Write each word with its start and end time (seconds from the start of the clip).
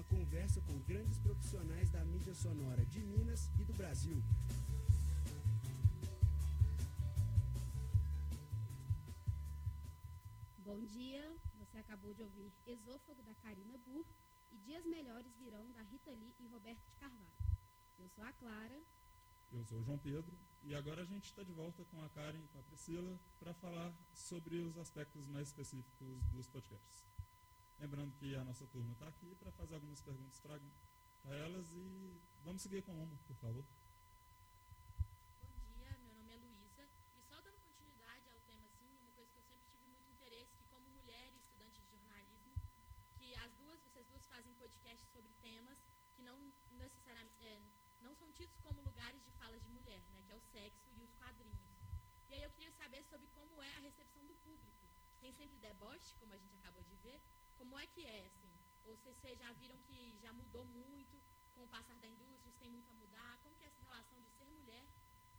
uma 0.00 0.04
conversa 0.04 0.62
com 0.62 0.78
grandes 0.80 1.18
profissionais 1.18 1.90
da 1.90 2.02
mídia 2.06 2.34
sonora 2.34 2.86
de 2.86 3.02
Minas 3.04 3.50
e 3.58 3.64
do 3.64 3.74
Brasil. 3.74 4.22
Bom 10.58 10.80
dia, 10.86 11.36
você 11.58 11.76
acabou 11.76 12.14
de 12.14 12.22
ouvir 12.22 12.50
Esôfago 12.66 13.22
da 13.22 13.34
Karina 13.34 13.76
Burr 13.76 14.06
e 14.50 14.56
Dias 14.56 14.86
Melhores 14.86 15.36
Virão 15.36 15.70
da 15.72 15.82
Rita 15.82 16.10
Lee 16.12 16.34
e 16.38 16.46
Roberto 16.46 16.82
de 16.86 16.96
Carvalho. 16.96 17.36
Eu 17.98 18.08
sou 18.08 18.24
a 18.24 18.32
Clara. 18.32 18.80
Eu 19.52 19.62
sou 19.64 19.80
o 19.80 19.84
João 19.84 19.98
Pedro 19.98 20.34
e 20.62 20.74
agora 20.74 21.02
a 21.02 21.06
gente 21.06 21.26
está 21.26 21.42
de 21.42 21.52
volta 21.52 21.84
com 21.84 22.02
a 22.02 22.08
Karen 22.08 22.42
e 22.42 22.48
com 22.48 22.58
a 22.58 22.62
Priscila 22.62 23.20
para 23.38 23.52
falar 23.52 23.92
sobre 24.14 24.56
os 24.60 24.78
aspectos 24.78 25.26
mais 25.26 25.48
específicos 25.48 26.24
dos 26.30 26.46
podcasts. 26.46 27.19
Lembrando 27.80 28.12
que 28.12 28.36
a 28.36 28.44
nossa 28.44 28.66
turma 28.66 28.92
está 28.92 29.08
aqui 29.08 29.34
para 29.36 29.50
fazer 29.52 29.74
algumas 29.74 30.02
perguntas 30.02 30.38
para 30.38 30.60
elas 31.34 31.72
e 31.72 32.20
vamos 32.44 32.60
seguir 32.60 32.82
com 32.82 32.92
uma, 32.92 33.16
por 33.26 33.34
favor. 33.36 33.64
Bom 35.48 35.72
dia, 35.72 35.96
meu 36.04 36.12
nome 36.12 36.30
é 36.30 36.36
Luísa 36.36 36.86
e 37.16 37.22
só 37.22 37.40
dando 37.40 37.58
continuidade 37.64 38.28
ao 38.28 38.38
tema 38.40 38.66
assim, 38.66 38.84
uma 39.00 39.10
coisa 39.12 39.32
que 39.32 39.38
eu 39.38 39.44
sempre 39.44 39.64
tive 39.70 39.86
muito 39.86 40.10
interesse 40.12 40.54
que 40.58 40.64
como 40.68 40.86
mulher 40.90 41.32
e 41.32 41.38
estudante 41.38 41.80
de 41.80 41.96
jornalismo, 41.96 42.52
que 43.16 43.34
as 43.36 43.50
duas, 43.54 43.80
vocês 43.80 44.06
duas 44.08 44.26
fazem 44.26 44.52
podcasts 44.60 45.08
sobre 45.10 45.32
temas 45.40 45.78
que 46.14 46.20
não 46.20 46.52
necessariamente 46.72 47.46
é, 47.46 47.62
não 48.02 48.14
são 48.14 48.30
tidos 48.32 48.58
como 48.58 48.82
lugares 48.82 49.24
de 49.24 49.30
fala 49.40 49.58
de 49.58 49.68
mulher, 49.70 50.04
né, 50.12 50.22
que 50.26 50.32
é 50.32 50.36
o 50.36 50.40
sexo 50.52 50.86
e 50.92 51.02
os 51.02 51.14
quadrinhos. 51.14 51.80
E 52.28 52.34
aí 52.34 52.42
eu 52.42 52.50
queria 52.50 52.72
saber 52.72 53.02
sobre 53.04 53.26
como 53.28 53.62
é 53.62 53.74
a 53.76 53.80
recepção 53.80 54.22
do 54.26 54.34
público. 54.34 54.86
Tem 55.18 55.32
sempre 55.32 55.58
deboche, 55.58 56.14
como 56.16 56.34
a 56.34 56.36
gente 56.36 56.54
acabou 56.56 56.82
de 56.82 56.94
ver, 56.96 57.20
como 57.60 57.78
é 57.78 57.86
que 57.88 58.06
é, 58.06 58.24
assim? 58.24 58.50
Ou 58.86 58.96
vocês 59.04 59.38
já 59.38 59.52
viram 59.52 59.76
que 59.82 60.18
já 60.22 60.32
mudou 60.32 60.64
muito 60.64 61.20
com 61.54 61.62
o 61.62 61.68
passar 61.68 61.98
da 62.00 62.08
indústria, 62.08 62.54
tem 62.58 62.70
muito 62.70 62.90
a 62.90 62.94
mudar? 62.94 63.38
Como 63.42 63.54
que 63.54 63.64
é 63.64 63.66
essa 63.66 63.82
relação 63.82 64.18
de 64.22 64.30
ser 64.30 64.46
mulher 64.46 64.86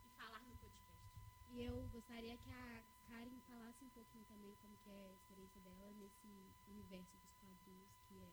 e 0.05 0.09
falar 0.11 0.39
no 0.43 0.55
podcast? 0.57 1.01
E 1.49 1.63
eu 1.63 1.89
gostaria 1.89 2.37
que 2.37 2.51
a 2.51 2.83
Karen 3.07 3.39
falasse 3.47 3.83
um 3.83 3.89
pouquinho 3.89 4.23
também 4.25 4.55
como 4.61 4.77
que 4.77 4.89
é 4.91 5.09
a 5.09 5.13
experiência 5.13 5.59
dela 5.61 5.91
nesse 5.93 6.53
universo 6.67 7.17
dos 7.17 7.33
quadrinhos, 7.41 7.97
que 8.07 8.21
é, 8.21 8.31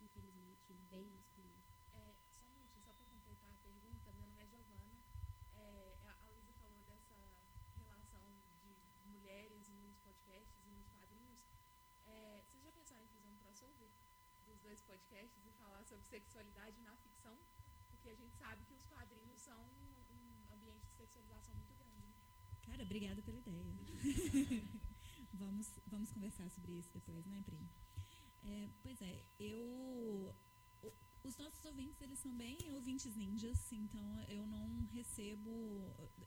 infelizmente, 0.00 0.72
bem 0.90 1.04
masculino. 1.10 1.62
É, 1.92 2.14
só 2.34 2.46
um 2.46 2.52
minutinho, 2.52 2.84
só 2.84 2.94
para 2.94 3.04
completar 3.04 3.52
a 3.52 3.58
pergunta, 3.58 4.12
meu 4.14 4.26
nome 4.28 4.42
é 4.42 4.46
Giovana. 4.46 4.96
É, 5.54 5.98
a 6.06 6.26
Luísa 6.30 6.54
falou 6.54 6.82
dessa 6.84 7.14
relação 7.84 8.24
de 8.64 8.80
mulheres 9.04 9.68
nos 9.68 9.98
podcasts 9.98 10.64
e 10.64 10.70
nos 10.70 10.88
quadrinhos. 10.88 11.44
É, 12.06 12.40
vocês 12.46 12.62
já 12.62 12.70
pensaram 12.72 13.04
em 13.04 13.08
fazer 13.08 13.28
um 13.28 13.36
crossover 13.38 13.90
dos 14.46 14.55
dois 14.66 14.80
podcasts 14.82 15.46
e 15.46 15.52
falar 15.52 15.84
sobre 15.84 16.04
sexualidade 16.04 16.80
na 16.82 16.94
ficção? 16.96 17.38
Porque 17.88 18.08
a 18.08 18.14
gente 18.14 18.34
sabe 18.36 18.64
que 18.64 18.74
os 18.74 18.84
quadrinhos 18.84 19.40
são 19.40 19.60
um 20.10 20.54
ambiente 20.54 20.84
de 20.88 20.94
sexualização 20.96 21.54
muito 21.54 21.72
grande. 21.74 22.02
Né? 22.02 22.12
Cara, 22.66 22.82
obrigada 22.82 23.22
pela 23.22 23.38
ideia. 23.38 23.64
vamos, 25.32 25.70
vamos 25.86 26.10
conversar 26.10 26.50
sobre 26.50 26.72
isso 26.72 26.90
depois, 26.92 27.24
né, 27.26 27.42
Pri? 27.44 27.58
É, 28.44 28.68
pois 28.82 29.00
é, 29.00 29.24
eu. 29.38 30.34
Os 31.22 31.36
nossos 31.36 31.64
ouvintes, 31.64 32.00
eles 32.00 32.20
são 32.20 32.32
bem 32.36 32.56
ouvintes 32.70 33.16
ninjas, 33.16 33.72
então 33.72 34.20
eu 34.28 34.46
não 34.46 34.86
recebo. 34.92 35.50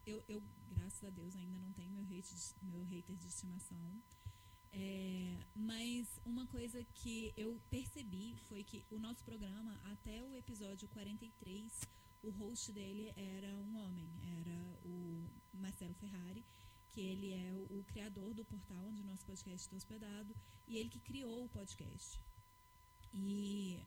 Eu, 0.05 0.23
eu 0.27 0.43
graças 0.71 1.03
a 1.03 1.09
Deus, 1.09 1.35
ainda 1.35 1.57
não 1.59 1.71
tenho 1.73 1.91
meu, 1.91 2.03
hate, 2.03 2.35
meu 2.61 2.83
hater 2.83 3.15
de 3.15 3.27
estimação. 3.27 4.01
É, 4.71 5.37
mas 5.55 6.19
uma 6.25 6.45
coisa 6.47 6.83
que 6.93 7.33
eu 7.35 7.59
percebi 7.69 8.35
foi 8.47 8.63
que 8.63 8.85
o 8.89 8.99
nosso 8.99 9.23
programa, 9.23 9.79
até 9.85 10.23
o 10.23 10.35
episódio 10.35 10.87
43, 10.89 11.81
o 12.21 12.29
host 12.29 12.71
dele 12.71 13.11
era 13.15 13.55
um 13.57 13.77
homem, 13.77 14.09
era 14.39 14.79
o 14.85 15.27
Marcelo 15.53 15.93
Ferrari, 15.95 16.45
que 16.91 17.01
ele 17.01 17.33
é 17.33 17.53
o, 17.53 17.83
criador 17.83 18.33
do 18.33 18.43
portal 18.43 18.85
onde 18.85 19.01
o 19.01 19.05
nosso 19.05 19.25
podcast 19.25 19.65
está 19.65 19.75
hospedado 19.75 20.35
e 20.67 20.77
ele 20.77 20.89
que 20.89 20.99
criou 20.99 21.45
o 21.45 21.49
podcast. 21.49 22.19
E 23.13 23.79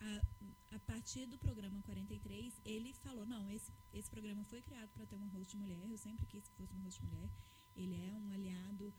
a, 0.00 0.76
a, 0.76 0.78
partir 0.80 1.26
do 1.26 1.38
programa 1.38 1.80
43, 1.82 2.60
ele 2.64 2.92
falou: 2.92 3.26
não, 3.26 3.48
esse, 3.50 3.72
esse 3.92 4.10
programa 4.10 4.44
foi 4.44 4.62
criado 4.62 4.90
para 4.90 5.06
ter 5.06 5.16
uma 5.16 5.28
host 5.28 5.56
mulher, 5.56 5.88
eu 5.88 5.98
sempre 5.98 6.26
quis 6.26 6.46
que 6.48 6.54
fosse 6.54 6.72
uma 6.72 6.84
host 6.84 7.04
mulher. 7.04 7.28
Ele 7.76 7.94
é 7.94 8.12
um 8.12 8.30
aliado 8.32 8.92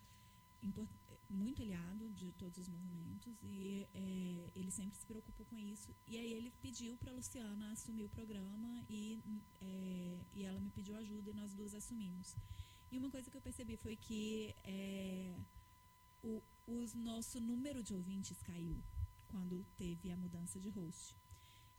muito 1.30 1.62
aliado 1.62 2.10
de 2.12 2.32
todos 2.34 2.58
os 2.58 2.68
movimentos 2.68 3.38
e 3.44 3.88
é, 3.94 4.52
ele 4.56 4.72
sempre 4.72 4.98
se 4.98 5.06
preocupou 5.06 5.46
com 5.46 5.58
isso. 5.58 5.96
E 6.08 6.18
aí 6.18 6.34
ele 6.34 6.52
pediu 6.62 6.98
para 6.98 7.12
Luciana 7.12 7.72
assumir 7.72 8.06
o 8.06 8.10
programa 8.10 8.84
e, 8.90 9.20
é, 9.62 10.20
e 10.34 10.44
ela 10.44 10.60
me 10.60 10.72
pediu 10.72 10.96
ajuda 10.96 11.30
e 11.30 11.34
nós 11.34 11.54
duas 11.54 11.74
assumimos. 11.74 12.36
E 12.92 12.98
uma 12.98 13.12
coisa 13.12 13.30
que 13.30 13.38
eu 13.38 13.42
percebi 13.42 13.78
foi 13.78 13.96
que 13.96 14.56
é, 14.64 15.36
o 16.24 16.42
os 16.70 16.94
nosso 16.94 17.40
número 17.40 17.82
de 17.82 17.94
ouvintes 17.96 18.42
caiu 18.44 18.78
quando 19.28 19.66
teve 19.76 20.12
a 20.12 20.18
mudança 20.18 20.60
de 20.60 20.70
host. 20.70 21.16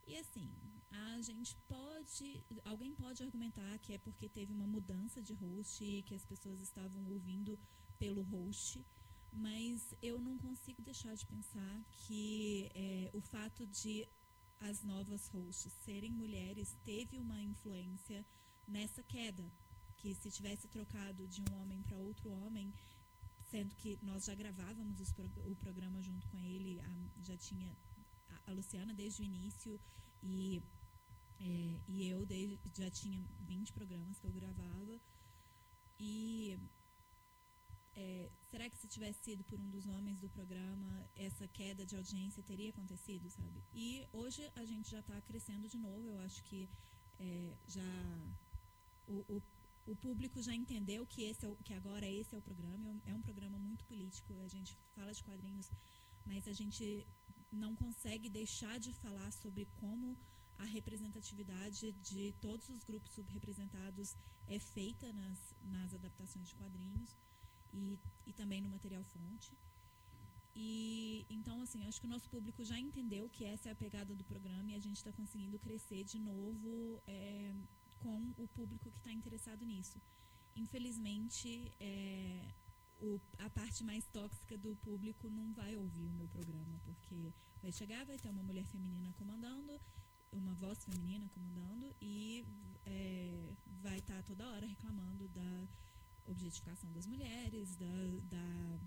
E 0.05 0.17
assim, 0.17 0.51
a 0.91 1.21
gente 1.21 1.55
pode, 1.67 2.43
alguém 2.65 2.93
pode 2.93 3.23
argumentar 3.23 3.77
que 3.79 3.93
é 3.93 3.97
porque 3.97 4.27
teve 4.27 4.51
uma 4.51 4.67
mudança 4.67 5.21
de 5.21 5.33
host 5.33 5.83
e 5.83 6.01
que 6.03 6.13
as 6.13 6.25
pessoas 6.25 6.61
estavam 6.61 7.05
ouvindo 7.07 7.57
pelo 8.01 8.23
host, 8.23 8.83
mas 9.31 9.93
eu 10.01 10.19
não 10.19 10.35
consigo 10.45 10.81
deixar 10.81 11.13
de 11.15 11.25
pensar 11.33 11.75
que 11.91 12.67
é, 12.73 13.11
o 13.13 13.21
fato 13.21 13.61
de 13.67 14.07
as 14.59 14.81
novas 14.81 15.27
hosts 15.27 15.71
serem 15.85 16.11
mulheres 16.11 16.75
teve 16.83 17.19
uma 17.19 17.39
influência 17.43 18.25
nessa 18.67 19.03
queda. 19.03 19.45
Que 19.97 20.15
se 20.15 20.31
tivesse 20.31 20.67
trocado 20.67 21.27
de 21.27 21.43
um 21.43 21.53
homem 21.59 21.83
para 21.83 21.95
outro 21.99 22.31
homem, 22.31 22.73
sendo 23.51 23.75
que 23.75 23.99
nós 24.01 24.25
já 24.25 24.33
gravávamos 24.33 24.99
o 25.51 25.55
programa 25.55 26.01
junto 26.01 26.27
com 26.29 26.39
ele, 26.39 26.79
a, 26.81 27.21
já 27.21 27.37
tinha 27.37 27.69
a, 28.29 28.49
a, 28.49 28.53
Luciana 28.53 28.95
desde 28.95 29.21
o 29.21 29.25
início 29.25 29.79
e, 30.23 30.63
é, 31.39 31.79
e 31.87 32.07
eu 32.07 32.25
desde, 32.25 32.59
já 32.73 32.89
tinha 32.89 33.23
20 33.41 33.73
programas 33.73 34.17
que 34.17 34.25
eu 34.25 34.31
gravava. 34.31 34.99
E 35.99 36.57
é, 37.95 38.31
será 38.49 38.69
que 38.69 38.77
se 38.77 38.87
tivesse 38.87 39.23
sido 39.23 39.43
por 39.43 39.59
um 39.59 39.69
dos 39.69 39.85
homens 39.85 40.19
do 40.19 40.29
programa, 40.29 41.09
essa 41.15 41.47
queda 41.47 41.85
de 41.85 41.95
audiência 41.95 42.41
teria 42.43 42.69
acontecido, 42.69 43.29
sabe? 43.29 43.63
E 43.73 44.07
hoje 44.13 44.41
a 44.55 44.65
gente 44.65 44.89
já 44.89 44.99
está 44.99 45.19
crescendo 45.21 45.67
de 45.67 45.77
novo. 45.77 46.07
Eu 46.07 46.19
acho 46.19 46.43
que 46.43 46.69
é, 47.19 47.57
já 47.67 48.31
o, 49.07 49.17
o, 49.35 49.41
o, 49.87 49.95
público 49.95 50.41
já 50.41 50.55
entendeu 50.55 51.05
que 51.05 51.23
esse 51.23 51.45
é 51.45 51.49
o, 51.49 51.55
que 51.57 51.73
agora 51.73 52.07
esse 52.07 52.33
é 52.33 52.37
o 52.37 52.41
programa. 52.41 53.01
É 53.05 53.13
um 53.13 53.21
programa 53.21 53.59
muito 53.59 53.83
político. 53.85 54.39
A 54.39 54.47
gente 54.47 54.77
fala 54.95 55.13
de 55.13 55.23
quadrinhos, 55.23 55.69
mas 56.25 56.47
a 56.47 56.53
gente 56.53 57.05
não 57.51 57.75
consegue 57.75 58.29
deixar 58.29 58.79
de 58.79 58.93
falar 58.93 59.31
sobre 59.33 59.65
como 59.75 60.17
a 60.57 60.63
representatividade 60.63 61.91
de 61.93 62.33
todos 62.39 62.69
os 62.69 62.83
grupos 62.83 63.11
subrepresentados 63.11 64.15
é 64.47 64.59
feita 64.59 65.11
nas, 65.11 65.55
nas 65.61 65.93
adaptações 65.93 66.47
de 66.47 66.55
quadrinhos 66.55 67.17
e, 67.73 67.99
e 68.25 68.33
também 68.33 68.61
no 68.61 68.69
material 68.69 69.03
fonte. 69.03 69.57
E 70.55 71.25
então, 71.29 71.61
assim, 71.61 71.85
acho 71.85 71.99
que 71.99 72.07
o 72.07 72.09
nosso 72.09 72.29
público 72.29 72.63
já 72.63 72.77
entendeu 72.77 73.29
que 73.29 73.45
essa 73.45 73.69
é 73.69 73.71
a 73.71 73.75
pegada 73.75 74.13
do 74.13 74.23
programa 74.23 74.71
e 74.71 74.75
a 74.75 74.79
gente 74.79 74.97
está 74.97 75.11
conseguindo 75.13 75.57
crescer 75.57 76.03
de 76.03 76.19
novo 76.19 77.01
é, 77.07 77.53
com 77.99 78.33
o 78.37 78.47
público 78.49 78.91
que 78.91 78.97
está 78.97 79.13
interessado 79.13 79.65
nisso. 79.65 80.01
Infelizmente, 80.55 81.71
é, 81.79 82.53
o, 82.99 83.19
a 83.39 83.49
parte 83.49 83.83
mais 83.83 84.05
tóxica 84.07 84.57
do 84.57 84.75
público 84.75 85.29
não 85.29 85.53
vai 85.53 85.75
ouvir 85.77 86.05
o 86.05 86.11
meu 86.11 86.27
programa, 86.27 86.79
porque 86.83 87.33
vai 87.61 87.71
chegar, 87.71 88.05
vai 88.05 88.17
ter 88.17 88.29
uma 88.29 88.43
mulher 88.43 88.65
feminina 88.65 89.13
comandando, 89.13 89.79
uma 90.31 90.53
voz 90.55 90.83
feminina 90.83 91.27
comandando 91.29 91.95
e 92.01 92.45
é, 92.85 93.53
vai 93.81 93.99
estar 93.99 94.17
tá 94.17 94.23
toda 94.23 94.49
hora 94.51 94.65
reclamando 94.65 95.27
da 95.29 95.67
objetificação 96.25 96.91
das 96.91 97.05
mulheres, 97.05 97.75
da, 97.75 97.87
da 98.23 98.79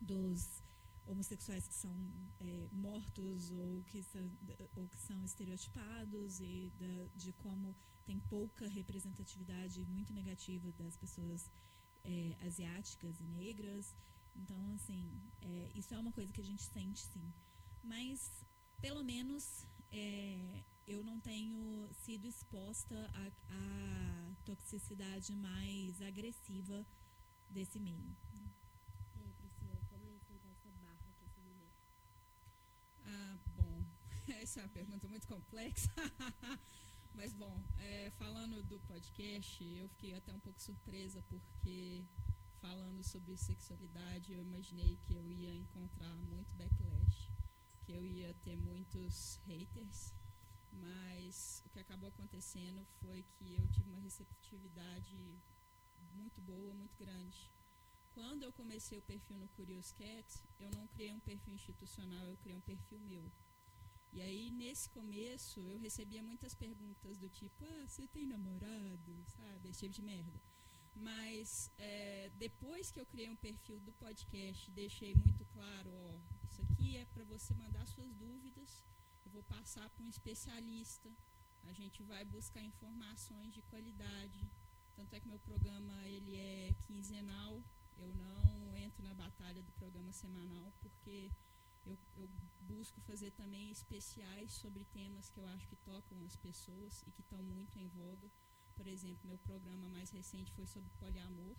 dos 0.00 0.62
homossexuais 1.06 1.66
que 1.66 1.74
são 1.74 1.94
é, 2.38 2.68
mortos 2.72 3.50
ou 3.50 3.82
que 3.84 4.02
são, 4.02 4.30
ou 4.76 4.88
que 4.88 4.98
são 4.98 5.22
estereotipados 5.24 6.40
e 6.40 6.72
da, 6.78 7.06
de 7.16 7.32
como 7.32 7.76
tem 8.04 8.18
pouca 8.20 8.66
representatividade 8.68 9.84
muito 9.86 10.12
negativa 10.12 10.70
das 10.72 10.96
pessoas 10.96 11.50
é, 12.04 12.36
asiáticas 12.40 13.20
e 13.20 13.24
negras. 13.24 13.94
Então, 14.34 14.72
assim, 14.74 15.20
é, 15.42 15.70
isso 15.74 15.92
é 15.92 15.98
uma 15.98 16.12
coisa 16.12 16.32
que 16.32 16.40
a 16.40 16.44
gente 16.44 16.62
sente, 16.62 17.02
sim. 17.04 17.32
Mas, 17.82 18.44
pelo 18.80 19.02
menos, 19.02 19.66
é, 19.90 20.64
eu 20.90 21.04
não 21.04 21.20
tenho 21.20 21.88
sido 21.92 22.26
exposta 22.26 22.96
à 23.48 24.34
toxicidade 24.44 25.36
mais 25.36 26.02
agressiva 26.02 26.84
desse 27.48 27.78
meio. 27.78 28.16
E 29.14 29.20
aí, 29.20 29.32
Priscila, 29.34 29.80
como 29.88 30.04
é 30.04 30.10
enfrentar 30.10 30.50
essa 30.50 30.72
barra 30.72 31.12
que 31.16 31.24
essa 31.24 31.40
mulher? 31.42 31.70
Ah, 33.04 33.38
bom, 33.54 33.84
Essa 34.42 34.60
é 34.60 34.62
uma 34.64 34.68
pergunta 34.70 35.06
muito 35.06 35.28
complexa. 35.28 35.92
Mas, 37.14 37.32
bom, 37.34 37.62
é, 37.78 38.10
falando 38.18 38.60
do 38.64 38.80
podcast, 38.80 39.64
eu 39.64 39.88
fiquei 39.90 40.14
até 40.14 40.32
um 40.32 40.40
pouco 40.40 40.60
surpresa, 40.60 41.22
porque 41.28 42.04
falando 42.60 43.02
sobre 43.04 43.36
sexualidade, 43.36 44.32
eu 44.32 44.42
imaginei 44.42 44.96
que 45.04 45.14
eu 45.14 45.30
ia 45.30 45.54
encontrar 45.54 46.16
muito 46.16 46.52
backlash, 46.56 47.30
que 47.84 47.92
eu 47.92 48.04
ia 48.04 48.34
ter 48.42 48.56
muitos 48.56 49.40
haters, 49.46 50.12
mas 50.72 51.62
o 51.66 51.70
que 51.70 51.78
acabou 51.78 52.08
acontecendo 52.08 52.84
foi 53.00 53.22
que 53.22 53.54
eu 53.54 53.68
tive 53.68 53.88
uma 53.88 54.00
receptividade 54.00 55.16
muito 56.12 56.40
boa, 56.40 56.74
muito 56.74 56.96
grande. 56.98 57.50
Quando 58.12 58.42
eu 58.42 58.52
comecei 58.52 58.98
o 58.98 59.02
perfil 59.02 59.36
no 59.38 59.48
Curious 59.48 59.92
Cat, 59.92 60.26
eu 60.58 60.70
não 60.70 60.86
criei 60.88 61.12
um 61.12 61.20
perfil 61.20 61.54
institucional, 61.54 62.26
eu 62.26 62.36
criei 62.38 62.56
um 62.56 62.60
perfil 62.60 62.98
meu. 63.00 63.30
E 64.12 64.20
aí, 64.20 64.50
nesse 64.50 64.90
começo, 64.90 65.60
eu 65.60 65.78
recebia 65.78 66.22
muitas 66.22 66.54
perguntas 66.54 67.16
do 67.16 67.28
tipo, 67.28 67.64
ah, 67.64 67.86
você 67.86 68.08
tem 68.08 68.26
namorado? 68.26 69.24
Sabe, 69.36 69.68
esse 69.68 69.80
tipo 69.80 69.94
de 69.94 70.02
merda. 70.02 70.40
Mas 70.94 71.70
é, 71.78 72.30
depois 72.36 72.90
que 72.90 73.00
eu 73.00 73.06
criei 73.06 73.30
um 73.30 73.36
perfil 73.36 73.78
do 73.80 73.92
podcast, 73.92 74.70
deixei 74.72 75.14
muito 75.14 75.44
claro, 75.46 75.90
ó, 75.92 76.20
isso 76.44 76.60
aqui 76.62 76.96
é 76.96 77.04
para 77.06 77.24
você 77.24 77.54
mandar 77.54 77.86
suas 77.86 78.12
dúvidas, 78.14 78.84
eu 79.24 79.30
vou 79.30 79.42
passar 79.42 79.88
para 79.90 80.04
um 80.04 80.08
especialista, 80.08 81.10
a 81.64 81.72
gente 81.72 82.02
vai 82.02 82.24
buscar 82.24 82.62
informações 82.62 83.52
de 83.52 83.62
qualidade. 83.62 84.50
Tanto 84.96 85.14
é 85.14 85.20
que 85.20 85.28
meu 85.28 85.38
programa 85.38 85.94
ele 86.06 86.36
é 86.36 86.74
quinzenal, 86.86 87.62
eu 87.96 88.12
não 88.14 88.76
entro 88.76 89.02
na 89.02 89.14
batalha 89.14 89.62
do 89.62 89.72
programa 89.72 90.12
semanal, 90.12 90.72
porque 90.80 91.30
eu, 91.84 91.98
eu, 92.16 92.28
busco 92.60 93.00
fazer 93.00 93.32
também 93.32 93.72
especiais 93.72 94.52
sobre 94.52 94.84
temas 94.84 95.28
que 95.28 95.40
eu 95.40 95.46
acho 95.48 95.66
que 95.66 95.74
tocam 95.76 96.22
as 96.24 96.36
pessoas 96.36 97.02
e 97.04 97.10
que 97.10 97.20
estão 97.20 97.42
muito 97.42 97.76
em 97.78 97.88
voga. 97.88 98.30
Por 98.76 98.86
exemplo, 98.86 99.26
meu 99.26 99.38
programa 99.38 99.88
mais 99.88 100.10
recente 100.10 100.52
foi 100.52 100.66
sobre 100.66 100.88
poliamor. 100.90 101.56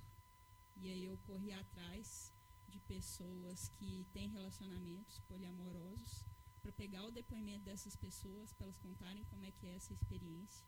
E 0.78 0.90
aí 0.90 1.04
eu 1.06 1.18
corri 1.28 1.52
atrás 1.52 2.34
de 2.70 2.80
pessoas 2.80 3.68
que 3.78 4.08
têm 4.14 4.30
relacionamentos 4.30 5.20
poliamorosos 5.28 6.26
para 6.62 6.72
pegar 6.72 7.04
o 7.06 7.12
depoimento 7.12 7.66
dessas 7.66 7.96
pessoas, 7.96 8.54
para 8.54 8.66
elas 8.66 8.78
contarem 8.78 9.24
como 9.26 9.46
é 9.46 9.52
que 9.52 9.66
é 9.66 9.76
essa 9.76 9.94
experiência. 9.94 10.66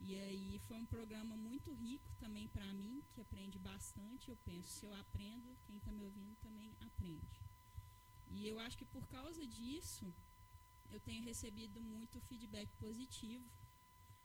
E 0.00 0.14
aí 0.18 0.58
foi 0.66 0.78
um 0.78 0.86
programa 0.86 1.36
muito 1.36 1.72
rico 1.72 2.10
também 2.18 2.48
para 2.48 2.72
mim, 2.72 3.02
que 3.12 3.20
aprende 3.20 3.58
bastante. 3.58 4.30
Eu 4.30 4.36
penso, 4.44 4.68
se 4.68 4.86
eu 4.86 4.94
aprendo, 4.94 5.56
quem 5.66 5.76
está 5.76 5.92
me 5.92 6.04
ouvindo 6.04 6.34
também 6.36 6.74
aprende. 6.80 7.42
E 8.28 8.46
eu 8.48 8.58
acho 8.60 8.78
que 8.78 8.84
por 8.84 9.06
causa 9.08 9.46
disso, 9.46 10.12
eu 10.90 10.98
tenho 11.00 11.22
recebido 11.22 11.80
muito 11.80 12.20
feedback 12.22 12.68
positivo. 12.78 13.44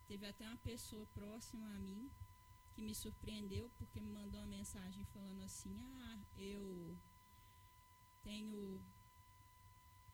Teve 0.07 0.25
até 0.27 0.47
uma 0.47 0.57
pessoa 0.57 1.05
próxima 1.07 1.67
a 1.75 1.79
mim 1.79 2.09
que 2.73 2.81
me 2.81 2.93
surpreendeu 2.93 3.69
porque 3.77 3.99
me 3.99 4.09
mandou 4.09 4.39
uma 4.39 4.47
mensagem 4.47 5.03
falando 5.05 5.41
assim: 5.41 5.75
"Ah, 6.07 6.19
eu 6.37 6.97
tenho 8.23 8.81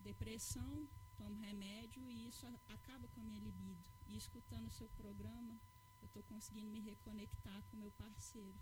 depressão, 0.02 0.88
tomo 1.16 1.36
remédio 1.36 2.10
e 2.10 2.28
isso 2.28 2.46
acaba 2.68 3.08
com 3.10 3.20
a 3.20 3.24
minha 3.24 3.40
libido. 3.40 3.84
E 4.08 4.18
escutando 4.18 4.68
o 4.68 4.78
seu 4.80 4.90
programa, 4.90 5.60
eu 6.02 6.08
estou 6.08 6.24
conseguindo 6.24 6.70
me 6.72 6.80
reconectar 6.80 7.64
com 7.66 7.78
meu 7.78 7.92
parceiro. 7.92 8.60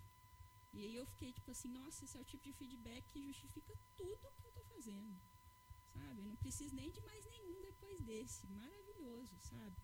E 0.72 0.84
aí 0.84 0.96
eu 0.96 1.06
fiquei 1.06 1.32
tipo 1.34 1.50
assim, 1.52 1.70
nossa, 1.70 2.06
esse 2.06 2.18
é 2.18 2.22
o 2.22 2.26
tipo 2.32 2.44
de 2.44 2.54
feedback 2.54 3.04
que 3.10 3.24
justifica 3.24 3.76
tudo 3.98 4.32
que 4.38 4.46
eu 4.46 4.50
estou 4.50 4.64
fazendo. 4.66 5.20
Sabe? 5.88 6.22
Eu 6.22 6.26
não 6.26 6.36
preciso 6.36 6.76
nem 6.76 6.92
de 6.92 7.02
mais 7.02 7.26
nenhum 7.26 7.62
depois 7.62 8.00
desse. 8.02 8.46
Maravilhoso, 8.48 9.36
sabe? 9.40 9.76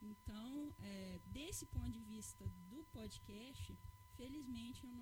Então, 0.00 0.74
é, 0.78 1.20
desse 1.26 1.66
ponto 1.66 1.90
de 1.90 2.00
vista 2.00 2.46
do 2.70 2.84
podcast, 2.84 3.76
felizmente 4.16 4.86
eu 4.86 4.92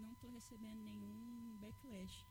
não 0.00 0.12
estou 0.12 0.30
recebendo 0.30 0.80
nenhum 0.80 1.56
backlash. 1.58 2.26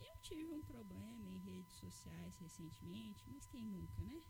Eu 0.00 0.16
tive 0.18 0.52
um 0.52 0.62
problema 0.62 1.30
em 1.30 1.38
redes 1.38 1.74
sociais 1.76 2.36
recentemente, 2.38 3.24
mas 3.28 3.46
quem 3.46 3.64
nunca, 3.64 4.02
né? 4.02 4.22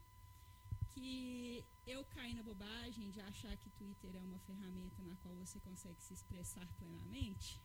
Que 0.92 1.66
eu 1.86 2.04
caí 2.04 2.34
na 2.34 2.42
bobagem 2.42 3.10
de 3.10 3.20
achar 3.20 3.56
que 3.56 3.70
Twitter 3.70 4.14
é 4.14 4.20
uma 4.20 4.38
ferramenta 4.40 5.02
na 5.04 5.16
qual 5.16 5.34
você 5.34 5.58
consegue 5.60 6.00
se 6.00 6.14
expressar 6.14 6.66
plenamente. 6.74 7.60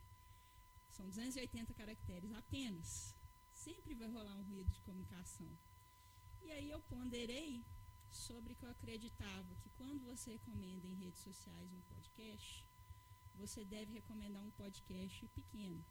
São 0.90 1.06
280 1.06 1.72
caracteres 1.74 2.32
apenas. 2.32 3.14
Sempre 3.52 3.94
vai 3.94 4.08
rolar 4.08 4.36
um 4.36 4.42
ruído 4.42 4.70
de 4.72 4.80
comunicação. 4.80 5.50
E 6.42 6.50
aí 6.50 6.70
eu 6.70 6.80
ponderei 6.82 7.64
sobre 8.10 8.54
que 8.54 8.64
eu 8.64 8.70
acreditava 8.70 9.54
que 9.56 9.70
quando 9.70 10.04
você 10.04 10.32
recomenda 10.32 10.86
em 10.86 10.94
redes 10.94 11.20
sociais 11.20 11.72
um 11.72 11.80
podcast, 11.82 12.66
você 13.34 13.64
deve 13.64 13.92
recomendar 13.92 14.42
um 14.42 14.50
podcast 14.50 15.26
pequeno, 15.28 15.84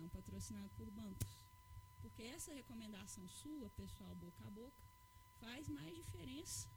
não 0.00 0.08
patrocinado 0.08 0.70
por 0.70 0.90
bancos. 0.90 1.32
Porque 2.00 2.22
essa 2.22 2.52
recomendação 2.52 3.28
sua, 3.28 3.68
pessoal, 3.70 4.14
boca 4.14 4.42
a 4.46 4.50
boca, 4.50 4.82
faz 5.38 5.68
mais 5.68 5.94
diferença 5.94 6.68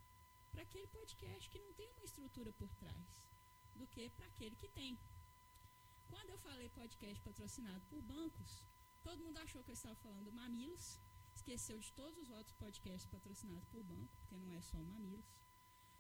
para 0.52 0.64
aquele 0.64 0.88
podcast 0.88 1.50
que 1.50 1.60
não 1.60 1.74
tem 1.74 1.90
uma 1.92 2.04
estrutura 2.04 2.52
por 2.54 2.72
trás 2.76 3.08
do 3.76 3.88
que 3.88 4.10
para 4.10 4.28
aquele 4.28 4.56
que 4.56 4.70
tem. 4.70 5.00
Quando 6.10 6.30
eu 6.30 6.38
falei 6.38 6.70
podcast 6.70 7.20
patrocinado 7.22 7.86
por 7.88 8.02
bancos, 8.02 8.64
todo 9.02 9.24
mundo 9.24 9.38
achou 9.40 9.64
que 9.64 9.72
eu 9.72 9.74
estava 9.74 9.96
falando 9.96 10.32
Mamilos, 10.32 11.00
esqueceu 11.34 11.80
de 11.80 11.92
todos 11.94 12.18
os 12.20 12.30
outros 12.30 12.56
podcasts 12.56 13.08
patrocinados 13.08 13.66
por 13.66 13.84
banco, 13.84 14.16
porque 14.18 14.38
não 14.38 14.52
é 14.52 14.62
só 14.62 14.80
Mamilos. 14.80 15.34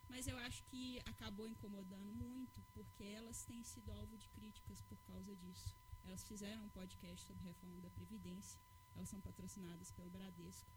Mas 0.07 0.27
eu 0.27 0.37
acho 0.37 0.63
que 0.65 0.99
acabou 1.05 1.47
incomodando 1.47 2.11
muito, 2.11 2.61
porque 2.73 3.03
elas 3.03 3.43
têm 3.45 3.63
sido 3.63 3.91
alvo 3.91 4.17
de 4.17 4.29
críticas 4.29 4.81
por 4.81 4.99
causa 4.99 5.35
disso. 5.35 5.75
Elas 6.03 6.23
fizeram 6.23 6.65
um 6.65 6.69
podcast 6.69 7.25
sobre 7.25 7.43
reforma 7.43 7.81
da 7.81 7.89
Previdência, 7.89 8.59
elas 8.95 9.09
são 9.09 9.21
patrocinadas 9.21 9.91
pelo 9.91 10.09
Bradesco. 10.09 10.71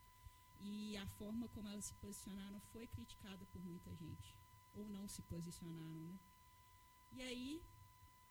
E 0.61 0.97
a 0.97 1.07
forma 1.07 1.49
como 1.49 1.69
elas 1.69 1.85
se 1.87 1.95
posicionaram 1.95 2.61
foi 2.73 2.87
criticada 2.87 3.45
por 3.47 3.63
muita 3.65 3.95
gente. 3.95 4.35
Ou 4.75 4.89
não 4.89 5.07
se 5.09 5.23
posicionaram, 5.23 6.01
né? 6.01 6.19
E 7.13 7.23
aí, 7.23 7.63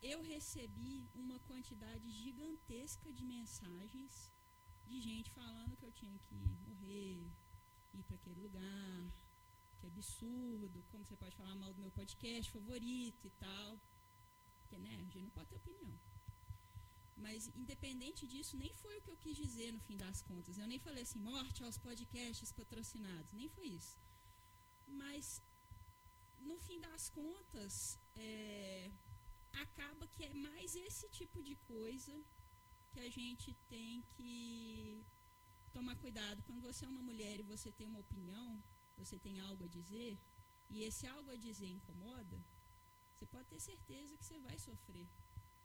eu 0.02 0.22
recebi 0.22 1.08
uma 1.14 1.38
quantidade 1.40 2.10
gigantesca 2.10 3.12
de 3.12 3.24
mensagens 3.24 4.32
de 4.86 5.00
gente 5.00 5.30
falando 5.30 5.76
que 5.76 5.84
eu 5.84 5.92
tinha 5.92 6.18
que 6.18 6.34
morrer, 6.34 7.28
ir 7.92 8.02
para 8.04 8.16
aquele 8.16 8.40
lugar, 8.40 9.12
que 9.78 9.86
absurdo, 9.86 10.84
como 10.90 11.04
você 11.04 11.16
pode 11.16 11.36
falar 11.36 11.54
mal 11.56 11.72
do 11.72 11.80
meu 11.80 11.90
podcast 11.90 12.50
favorito 12.50 13.26
e 13.26 13.30
tal. 13.30 13.80
Porque, 14.60 14.78
né, 14.78 14.96
a 14.96 15.02
gente 15.02 15.20
não 15.20 15.30
pode 15.30 15.48
ter 15.48 15.56
opinião. 15.56 15.98
Mas, 17.24 17.48
independente 17.62 18.26
disso, 18.26 18.56
nem 18.56 18.72
foi 18.74 18.94
o 18.98 19.02
que 19.02 19.10
eu 19.10 19.16
quis 19.16 19.36
dizer 19.36 19.72
no 19.72 19.80
fim 19.80 19.96
das 19.96 20.20
contas. 20.22 20.58
Eu 20.58 20.68
nem 20.72 20.78
falei 20.78 21.02
assim, 21.02 21.18
morte 21.18 21.62
aos 21.64 21.78
podcasts 21.78 22.52
patrocinados. 22.52 23.32
Nem 23.32 23.48
foi 23.48 23.68
isso. 23.68 23.98
Mas, 24.86 25.42
no 26.38 26.58
fim 26.66 26.78
das 26.78 27.08
contas, 27.08 27.98
é, 28.14 28.90
acaba 29.52 30.06
que 30.08 30.24
é 30.24 30.34
mais 30.34 30.74
esse 30.74 31.08
tipo 31.08 31.42
de 31.42 31.56
coisa 31.72 32.14
que 32.90 33.00
a 33.00 33.10
gente 33.10 33.54
tem 33.68 34.02
que 34.14 35.04
tomar 35.72 35.96
cuidado. 35.96 36.42
Quando 36.42 36.60
você 36.60 36.84
é 36.84 36.88
uma 36.88 37.02
mulher 37.02 37.40
e 37.40 37.50
você 37.54 37.72
tem 37.72 37.86
uma 37.86 38.04
opinião, 38.06 38.62
você 38.96 39.18
tem 39.18 39.40
algo 39.40 39.64
a 39.64 39.68
dizer, 39.68 40.18
e 40.68 40.82
esse 40.82 41.06
algo 41.06 41.30
a 41.30 41.36
dizer 41.36 41.68
incomoda, 41.68 42.38
você 43.12 43.26
pode 43.26 43.48
ter 43.48 43.60
certeza 43.60 44.16
que 44.16 44.24
você 44.24 44.38
vai 44.38 44.58
sofrer 44.58 45.08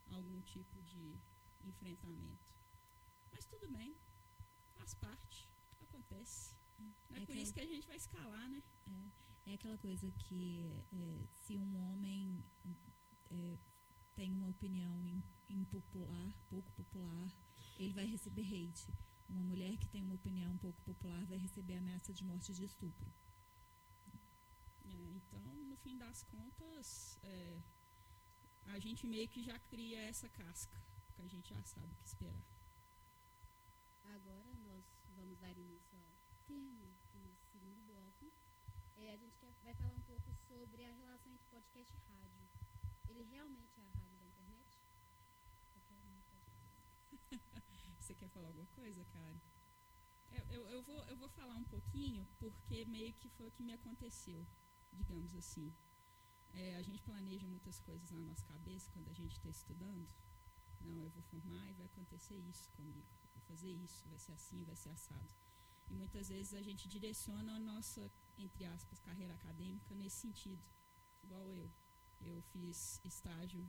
algum 0.10 0.41
tipo 0.41 0.81
de 0.81 1.20
enfrentamento. 1.65 2.46
Mas 3.32 3.46
tudo 3.46 3.68
bem, 3.70 3.96
faz 4.75 4.94
parte, 4.96 5.50
acontece. 5.82 6.56
Não 7.10 7.18
é, 7.18 7.24
é 7.24 7.25
por 7.25 7.36
isso 7.36 7.53
que 7.53 7.62
a 7.62 7.65
gente 7.65 7.88
vai 7.88 7.96
escalar, 7.96 8.50
né? 8.50 8.63
É, 8.88 9.51
é 9.51 9.53
aquela 9.53 9.77
coisa 9.77 10.12
que 10.12 10.84
é, 10.91 11.27
se 11.34 11.58
um 11.58 11.75
homem 11.75 12.44
é, 13.30 13.58
tem 14.15 14.32
uma 14.32 14.50
opinião 14.50 15.24
impopular, 15.50 16.34
pouco 16.50 16.72
popular, 16.74 17.32
ele 17.77 17.94
vai 17.94 18.06
receber 18.06 18.44
hate. 18.44 18.88
Uma 19.30 19.44
mulher 19.44 19.77
que 19.77 19.88
tem 19.88 20.01
uma 20.03 20.15
opinião 20.15 20.58
pouco 20.58 20.82
popular 20.82 21.25
vai 21.25 21.38
receber 21.38 21.75
ameaça 21.75 22.13
de 22.13 22.24
morte 22.24 22.53
de 22.53 22.65
estupro. 22.65 23.12
É, 24.86 24.89
então, 25.15 25.41
no 25.63 25.77
fim 25.77 25.98
das 25.98 26.24
contas, 26.24 27.18
é, 27.24 27.62
a 28.65 28.80
gente 28.80 29.08
meio 29.08 29.27
que 29.27 29.41
já 29.41 29.58
cria 29.60 30.00
essa 30.01 30.27
casca 30.30 30.90
a 31.24 31.28
gente 31.28 31.54
já 31.54 31.63
sabe 31.63 31.94
o 31.94 31.96
que 31.98 32.08
esperar. 32.08 32.44
Agora 34.04 34.54
nós 34.58 34.84
vamos 35.16 35.38
dar 35.40 35.56
início 35.58 35.98
ao 35.98 36.04
tema 36.48 36.94
do 37.13 37.20
nosso 37.20 37.46
segundo 37.51 37.82
bloco. 37.84 38.32
É, 38.98 39.13
a 39.13 39.18
gente 39.18 39.38
quer, 39.38 39.54
vai 39.63 39.74
falar 39.75 39.94
um 39.94 40.01
pouco 40.01 40.34
sobre 40.48 40.84
a 40.84 40.94
relação 40.94 41.32
entre 41.32 41.46
podcast 41.48 41.94
e 42.10 42.13
rádio. 42.13 42.50
Ele 43.08 43.24
realmente 43.24 43.80
é 43.80 43.84
a 43.84 43.92
rádio 43.92 44.18
da 44.20 44.28
internet? 44.28 44.82
Você 48.00 48.16
quer 48.16 48.30
falar 48.30 48.48
alguma 48.48 48.68
coisa, 48.68 49.06
cara? 49.06 49.42
Eu, 50.32 50.44
eu, 50.50 50.70
eu 50.70 50.84
vou, 50.84 51.04
eu 51.06 51.18
vou 51.18 51.30
falar 51.30 51.56
um 51.56 51.63
pouquinho, 51.66 52.25
porque 52.40 52.86
meio 52.86 53.13
que 53.13 53.30
foi 53.30 53.48
o 53.48 53.51
que 53.51 53.63
me 53.63 53.74
aconteceu, 53.74 54.46
digamos 54.92 55.36
assim. 55.36 55.74
É, 56.54 56.75
a 56.75 56.82
gente 56.82 57.01
planeja 57.04 57.48
muitas 57.48 57.80
coisas 57.80 58.12
na 58.12 58.20
nossa 58.22 58.46
cabeça 58.46 58.90
quando 58.92 59.10
a 59.10 59.13
gente 59.13 59.34
está 59.38 59.50
estudando. 59.50 60.08
Não, 60.84 61.04
eu 61.04 61.10
vou 61.10 61.24
formar 61.24 61.70
e 61.70 61.74
vai 61.74 61.86
acontecer 61.86 62.36
isso 62.36 62.70
comigo. 62.72 63.08
Vou 63.34 63.42
fazer 63.44 63.72
isso, 63.72 64.08
vai 64.10 64.20
ser 64.20 64.34
assim, 64.34 64.64
vai 64.64 64.76
ser 64.76 64.90
assado. 64.90 65.34
E 65.90 65.94
muitas 65.94 66.30
vezes 66.30 66.54
a 66.54 66.62
gente 66.62 66.88
direciona 66.88 67.56
a 67.56 67.60
nossa, 67.60 68.12
entre 68.38 68.66
aspas, 68.66 69.00
carreira 69.00 69.34
acadêmica 69.34 69.94
nesse 69.96 70.18
sentido. 70.18 70.64
Igual 71.24 71.54
eu. 71.54 71.70
Eu 72.24 72.40
fiz 72.54 73.02
estágio 73.04 73.68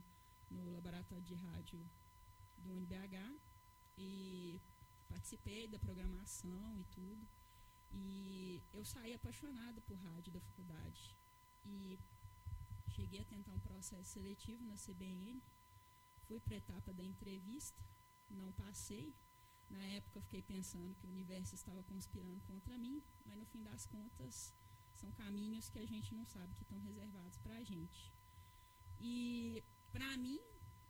no 0.49 0.69
laboratório 0.69 1.23
de 1.23 1.33
rádio 1.33 1.83
do 2.57 2.71
UNBH 2.71 3.35
e 3.97 4.61
participei 5.09 5.67
da 5.67 5.79
programação 5.79 6.79
e 6.79 6.83
tudo. 6.85 7.27
E 7.91 8.61
eu 8.71 8.85
saí 8.85 9.13
apaixonada 9.13 9.81
por 9.81 9.97
rádio 9.97 10.31
da 10.31 10.39
faculdade. 10.39 11.15
E 11.65 11.99
cheguei 12.89 13.21
a 13.21 13.25
tentar 13.25 13.53
um 13.53 13.59
processo 13.59 14.11
seletivo 14.11 14.63
na 14.65 14.75
CBN. 14.75 15.41
Fui 16.33 16.39
para 16.39 16.55
a 16.55 16.57
etapa 16.57 16.91
da 16.91 17.03
entrevista, 17.03 17.79
não 18.27 18.51
passei. 18.53 19.13
Na 19.69 19.83
época 19.97 20.17
eu 20.17 20.23
fiquei 20.23 20.41
pensando 20.41 20.95
que 20.95 21.05
o 21.05 21.09
universo 21.09 21.53
estava 21.53 21.83
conspirando 21.83 22.41
contra 22.41 22.75
mim, 22.75 23.03
mas 23.23 23.37
no 23.37 23.45
fim 23.45 23.61
das 23.61 23.85
contas 23.85 24.51
são 24.95 25.11
caminhos 25.11 25.69
que 25.69 25.77
a 25.77 25.85
gente 25.85 26.15
não 26.15 26.25
sabe 26.25 26.55
que 26.55 26.63
estão 26.63 26.79
reservados 26.79 27.37
para 27.37 27.55
a 27.57 27.63
gente. 27.63 28.11
E 28.99 29.63
para 29.91 30.17
mim, 30.17 30.39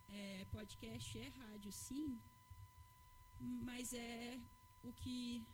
é, 0.08 0.46
podcast 0.46 1.18
é 1.18 1.28
rádio, 1.28 1.70
sim, 1.70 2.18
mas 3.38 3.92
é 3.92 4.40
o 4.82 4.94
que 4.94 5.46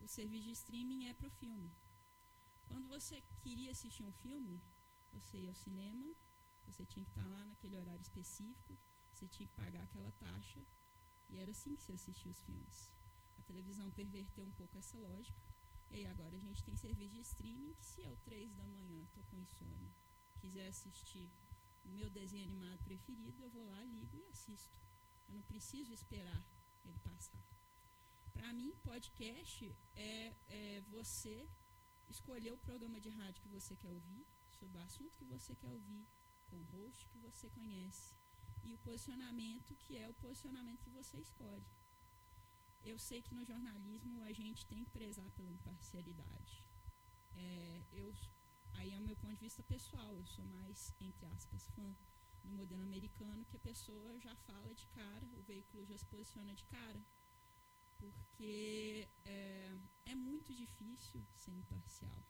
o 0.00 0.08
serviço 0.08 0.44
de 0.44 0.52
streaming 0.52 1.08
é 1.08 1.12
para 1.12 1.28
o 1.28 1.36
filme. 1.42 1.70
Quando 2.68 2.88
você 2.88 3.22
queria 3.42 3.72
assistir 3.72 4.02
um 4.02 4.12
filme, 4.12 4.62
você 5.12 5.36
ia 5.36 5.50
ao 5.50 5.54
cinema, 5.66 6.08
você 6.66 6.86
tinha 6.86 7.04
que 7.04 7.10
estar 7.10 7.28
lá 7.28 7.44
naquele 7.44 7.76
horário 7.76 8.00
específico, 8.00 8.78
você 9.20 9.28
tinha 9.28 9.46
que 9.46 9.54
pagar 9.54 9.82
aquela 9.82 10.10
taxa, 10.12 10.60
e 11.28 11.36
era 11.36 11.50
assim 11.50 11.76
que 11.76 11.82
se 11.82 11.92
assistia 11.92 12.30
os 12.32 12.40
filmes. 12.42 12.90
A 13.38 13.42
televisão 13.42 13.90
perverteu 13.90 14.46
um 14.46 14.52
pouco 14.52 14.78
essa 14.78 14.96
lógica, 14.96 15.38
e 15.90 15.96
aí 15.96 16.06
agora 16.06 16.34
a 16.34 16.38
gente 16.38 16.64
tem 16.64 16.74
serviço 16.74 17.14
de 17.14 17.20
streaming 17.20 17.74
que 17.74 17.84
se 17.84 18.00
eu, 18.00 18.16
três 18.24 18.54
da 18.54 18.66
manhã, 18.66 19.02
estou 19.02 19.22
com 19.24 19.36
insônia, 19.36 19.92
quiser 20.38 20.68
assistir 20.68 21.30
o 21.84 21.90
meu 21.90 22.08
desenho 22.08 22.44
animado 22.44 22.82
preferido, 22.82 23.42
eu 23.42 23.50
vou 23.50 23.64
lá, 23.66 23.84
ligo 23.84 24.16
e 24.16 24.24
assisto. 24.24 24.78
Eu 25.28 25.34
não 25.34 25.42
preciso 25.42 25.92
esperar 25.92 26.42
ele 26.84 26.98
passar. 27.00 27.44
Para 28.32 28.52
mim, 28.54 28.74
podcast 28.82 29.76
é, 29.94 30.34
é, 30.48 30.80
você 30.88 31.46
escolher 32.08 32.52
o 32.54 32.58
programa 32.58 32.98
de 32.98 33.10
rádio 33.10 33.42
que 33.42 33.48
você 33.48 33.76
quer 33.76 33.90
ouvir, 33.90 34.26
sobre 34.48 34.78
o 34.78 34.82
assunto 34.82 35.18
que 35.18 35.24
você 35.26 35.54
quer 35.54 35.70
ouvir, 35.70 36.08
com 36.46 36.56
o 36.56 36.64
host 36.64 37.06
que 37.08 37.18
você 37.18 37.48
conhece 37.50 38.19
e 38.64 38.74
o 38.74 38.78
posicionamento 38.78 39.74
que 39.76 39.96
é 39.96 40.08
o 40.08 40.14
posicionamento 40.14 40.82
que 40.82 40.90
você 40.90 41.18
escolhe. 41.18 41.66
Eu 42.82 42.98
sei 42.98 43.20
que 43.22 43.34
no 43.34 43.44
jornalismo 43.44 44.22
a 44.22 44.32
gente 44.32 44.66
tem 44.66 44.84
que 44.84 44.90
prezar 44.90 45.30
pela 45.32 45.50
imparcialidade. 45.50 46.64
É, 47.36 47.84
eu, 47.92 48.12
aí 48.74 48.92
é 48.92 48.98
o 48.98 49.02
meu 49.02 49.16
ponto 49.16 49.34
de 49.34 49.40
vista 49.40 49.62
pessoal, 49.62 50.16
eu 50.16 50.26
sou 50.26 50.44
mais, 50.46 50.94
entre 51.00 51.26
aspas, 51.26 51.68
fã 51.76 51.94
no 52.44 52.52
modelo 52.52 52.82
americano, 52.82 53.44
que 53.44 53.56
a 53.56 53.60
pessoa 53.60 54.18
já 54.18 54.34
fala 54.36 54.74
de 54.74 54.86
cara, 54.88 55.26
o 55.38 55.42
veículo 55.42 55.84
já 55.84 55.96
se 55.96 56.06
posiciona 56.06 56.54
de 56.54 56.64
cara. 56.64 57.00
Porque 57.98 59.06
é, 59.26 59.76
é 60.06 60.14
muito 60.14 60.54
difícil 60.54 61.22
ser 61.36 61.52
imparcial. 61.52 62.24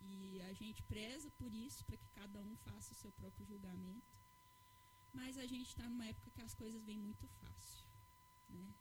E 0.00 0.40
a 0.42 0.52
gente 0.52 0.82
preza 0.82 1.30
por 1.32 1.54
isso, 1.54 1.84
para 1.84 1.96
que 1.96 2.08
cada 2.08 2.42
um 2.42 2.56
faça 2.56 2.92
o 2.92 2.96
seu 2.96 3.12
próprio 3.12 3.46
julgamento. 3.46 4.19
Mas 5.12 5.36
a 5.38 5.46
gente 5.46 5.68
está 5.68 5.88
numa 5.88 6.06
época 6.06 6.30
que 6.30 6.42
as 6.42 6.54
coisas 6.54 6.84
vêm 6.84 6.98
muito 6.98 7.26
fácil. 7.28 7.84
Né? 8.48 8.74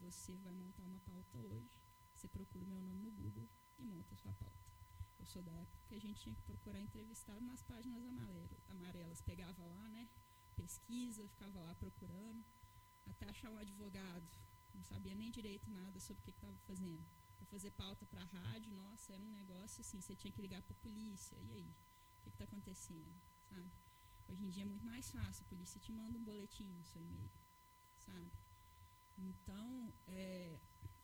Você 0.00 0.36
vai 0.38 0.54
montar 0.54 0.82
uma 0.82 0.98
pauta 1.00 1.38
hoje, 1.38 1.70
você 2.14 2.28
procura 2.28 2.64
o 2.64 2.68
meu 2.68 2.80
nome 2.80 3.00
no 3.00 3.10
Google 3.12 3.48
e 3.78 3.84
monta 3.84 4.14
a 4.14 4.18
sua 4.18 4.32
pauta. 4.34 4.72
Eu 5.18 5.26
sou 5.26 5.42
da 5.42 5.52
época 5.52 5.82
que 5.88 5.94
a 5.94 6.00
gente 6.00 6.20
tinha 6.20 6.34
que 6.34 6.42
procurar 6.42 6.80
entrevistado 6.80 7.40
nas 7.44 7.62
páginas 7.62 8.04
amarelas. 8.68 9.22
Pegava 9.22 9.64
lá, 9.64 9.88
né? 9.90 10.08
Pesquisa, 10.54 11.26
ficava 11.28 11.60
lá 11.60 11.74
procurando, 11.74 12.44
até 13.06 13.28
achar 13.28 13.50
um 13.50 13.58
advogado. 13.58 14.28
Não 14.74 14.82
sabia 14.82 15.14
nem 15.14 15.30
direito 15.30 15.70
nada 15.70 15.98
sobre 16.00 16.20
o 16.20 16.24
que 16.24 16.30
estava 16.30 16.56
fazendo 16.58 17.04
para 17.44 17.46
fazer 17.46 17.70
pauta 17.72 18.06
para 18.06 18.22
a 18.22 18.24
rádio, 18.24 18.72
nossa, 18.72 19.12
era 19.12 19.22
um 19.22 19.30
negócio 19.30 19.80
assim, 19.80 20.00
você 20.00 20.16
tinha 20.16 20.32
que 20.32 20.40
ligar 20.40 20.62
para 20.62 20.72
a 20.72 20.76
polícia, 20.76 21.36
e 21.36 21.52
aí? 21.52 21.74
O 22.18 22.22
que 22.22 22.28
está 22.30 22.44
acontecendo? 22.44 23.14
Sabe? 23.48 23.70
Hoje 24.28 24.44
em 24.44 24.50
dia 24.50 24.62
é 24.62 24.66
muito 24.66 24.86
mais 24.86 25.10
fácil, 25.10 25.44
a 25.44 25.48
polícia 25.48 25.80
te 25.80 25.92
manda 25.92 26.18
um 26.18 26.24
boletim 26.24 26.68
no 26.72 26.84
seu 26.84 27.02
e-mail, 27.02 27.30
sabe? 27.96 28.30
Então, 29.16 29.92
é, 30.08 30.58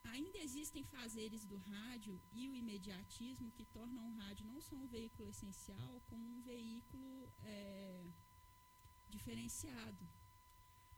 ainda 0.04 0.38
existem 0.38 0.82
fazeres 0.84 1.44
do 1.44 1.58
rádio 1.58 2.20
e 2.32 2.48
o 2.48 2.54
imediatismo 2.54 3.50
que 3.52 3.64
tornam 3.64 4.08
o 4.08 4.14
rádio 4.14 4.46
não 4.46 4.60
só 4.60 4.76
um 4.76 4.86
veículo 4.86 5.28
essencial, 5.28 6.02
como 6.08 6.26
um 6.36 6.40
veículo 6.40 7.32
é, 7.42 8.06
diferenciado. 9.08 10.08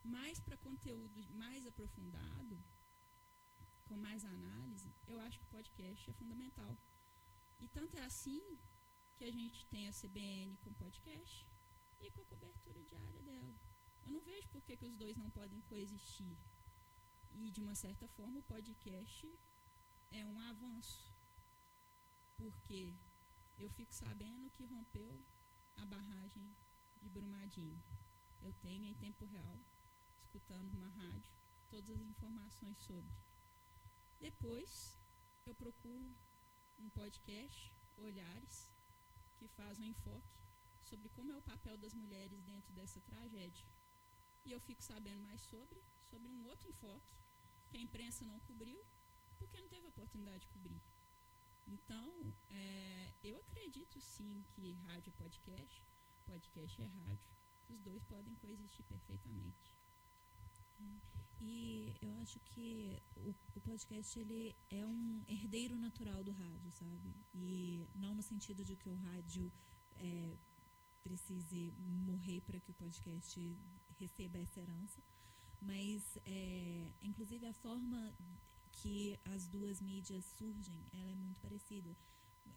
Mas 0.03 0.41
para 0.41 0.57
conteúdo 0.57 1.25
mais 1.31 1.67
aprofundado, 1.67 2.63
com 3.85 3.97
mais 3.97 4.25
análise, 4.25 4.95
eu 5.07 5.21
acho 5.21 5.39
que 5.39 5.45
o 5.45 5.55
podcast 5.57 6.11
é 6.11 6.15
fundamental. 6.15 6.77
E 7.61 7.69
tanto 7.69 7.97
é 7.97 8.05
assim 8.05 8.43
que 9.17 9.25
a 9.25 9.31
gente 9.31 9.67
tem 9.67 9.87
a 9.87 9.93
CBN 9.93 10.57
com 10.59 10.73
podcast 10.75 11.47
e 12.07 12.11
com 12.11 12.23
a 12.23 12.27
cobertura 12.27 12.83
diária 12.83 13.23
dela. 13.23 13.55
Eu 14.05 14.13
não 14.13 14.21
vejo 14.21 14.49
por 14.49 14.63
que, 14.63 14.77
que 14.77 14.85
os 14.85 14.97
dois 14.97 15.17
não 15.17 15.31
podem 15.31 15.61
coexistir. 15.63 16.37
E, 17.31 17.51
de 17.51 17.61
uma 17.61 17.75
certa 17.75 18.09
forma, 18.09 18.41
o 18.41 18.43
podcast 18.43 19.33
é 20.11 20.27
um 20.27 20.41
avanço. 20.41 21.15
Porque 22.37 22.95
eu 23.57 23.71
fico 23.71 23.95
sabendo 23.95 24.51
que 24.51 24.65
rompeu 24.65 25.25
a 25.77 25.87
barragem 25.87 26.57
de 27.01 27.09
Brumadinho. 27.09 27.81
Eu 28.41 28.53
tenho 28.55 28.85
em 28.85 28.95
tempo 28.95 29.25
real, 29.25 29.61
escutando 30.21 30.73
uma 30.73 30.89
rádio, 30.89 31.33
todas 31.71 31.91
as 31.91 32.07
informações 32.09 32.77
sobre. 32.79 33.15
Depois, 34.19 34.99
eu 35.47 35.55
procuro 35.55 36.17
um 36.81 36.91
podcast, 36.91 37.73
Olhares, 37.97 38.75
que 39.37 39.47
faz 39.47 39.79
um 39.79 39.85
enfoque 39.85 40.42
sobre 40.93 41.09
como 41.17 41.33
é 41.33 41.37
o 41.39 41.49
papel 41.53 41.77
das 41.79 41.95
mulheres 41.95 42.43
dentro 42.43 42.71
dessa 42.75 43.01
tragédia. 43.01 43.67
E 44.45 44.53
eu 44.53 44.61
fico 44.61 44.83
sabendo 44.83 45.23
mais 45.23 45.41
sobre, 45.41 45.81
sobre 46.11 46.29
um 46.29 46.45
outro 46.45 46.69
enfoque 46.69 47.17
que 47.69 47.79
a 47.79 47.81
imprensa 47.81 48.27
não 48.27 48.39
cobriu, 48.41 48.79
porque 49.39 49.57
não 49.59 49.69
teve 49.69 49.87
a 49.87 49.89
oportunidade 49.89 50.41
de 50.41 50.49
cobrir. 50.49 50.83
Então, 51.67 52.35
é, 52.51 53.15
eu 53.23 53.39
acredito 53.39 53.99
sim 54.01 54.45
que 54.51 54.73
rádio 54.87 55.09
é 55.09 55.23
podcast, 55.23 55.83
podcast 56.27 56.83
é 56.83 56.85
rádio. 56.85 57.31
Os 57.71 57.81
dois 57.81 58.05
podem 58.05 58.35
coexistir 58.35 58.85
perfeitamente. 58.85 59.75
E 61.41 61.97
eu 62.03 62.13
acho 62.23 62.39
que 62.41 63.03
o, 63.17 63.35
o, 63.57 63.61
podcast 63.63 64.19
ele 64.19 64.55
é 64.69 64.85
um 64.87 65.25
herdeiro 65.27 65.79
natural 65.79 66.23
do 66.23 66.33
rádio, 66.33 66.71
sabe? 66.73 67.15
E 67.33 67.89
não 67.95 68.15
no 68.15 68.23
sentido 68.23 68.65
de 68.65 68.77
que 68.77 68.89
o 68.89 68.95
rádio 68.95 69.51
é, 69.97 70.37
precise 71.03 71.73
morrer 71.79 72.41
para 72.43 72.59
que 72.61 72.71
o 72.71 72.75
podcast 72.75 73.59
receba 73.99 74.39
essa 74.39 74.61
herança, 74.61 75.01
mas 75.61 76.19
é, 76.25 76.91
inclusive 77.03 77.47
a 77.47 77.53
forma 77.53 78.15
que 78.73 79.19
as 79.25 79.47
duas 79.47 79.81
mídias 79.81 80.25
surgem, 80.25 80.87
ela 80.93 81.11
é 81.11 81.15
muito 81.15 81.41
parecida. 81.41 81.97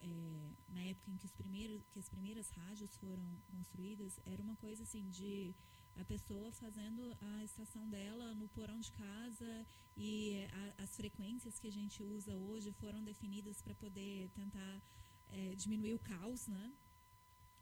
É, 0.02 0.52
na 0.70 0.84
época 0.84 1.12
em 1.12 1.18
que, 1.18 1.25
os 1.25 1.32
primeiros, 1.32 1.82
que 1.92 2.00
as 2.00 2.10
primeiras 2.10 2.50
rádios 2.50 2.96
foram 2.98 3.25
construídas, 3.52 4.20
era 4.25 4.42
uma 4.42 4.56
coisa 4.56 4.84
assim 4.84 5.10
de 5.10 5.54
a 5.96 6.04
pessoa 6.04 6.52
fazendo 6.52 7.16
a 7.22 7.44
estação 7.44 7.88
dela 7.90 8.34
no 8.36 8.48
porão 8.50 8.80
de 8.80 8.92
casa 8.92 9.66
e 9.96 10.46
a, 10.52 10.84
as 10.84 10.96
frequências 10.96 11.58
que 11.60 11.68
a 11.68 11.72
gente 11.72 12.04
usa 12.04 12.36
hoje 12.36 12.72
foram 12.74 13.04
definidas 13.04 13.62
para 13.62 13.74
poder 13.75 14.30
tentar 14.30 14.82
é, 15.30 15.56
diminuir 15.56 15.94
o 15.94 16.00
caos, 16.00 16.48
né? 16.48 16.74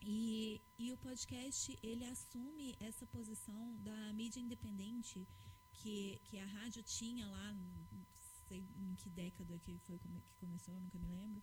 E, 0.06 0.62
e 0.78 0.92
o 0.92 0.98
podcast 0.98 1.80
ele 1.82 2.06
assume 2.06 2.76
essa 2.80 3.06
posição 3.08 3.76
da 3.78 4.14
mídia 4.14 4.40
independente 4.40 5.28
que, 5.72 6.20
que 6.26 6.38
a 6.38 6.46
rádio 6.46 6.84
tinha 6.84 7.26
lá, 7.26 7.54
não 7.54 8.06
sei 8.48 8.68
em 8.78 8.96
que 8.96 9.10
década 9.10 9.58
que 9.60 9.80
foi 9.80 9.98
que 9.98 10.10
começou, 10.38 10.78
nunca 10.80 11.00
me 11.00 11.08
lembro 11.08 11.42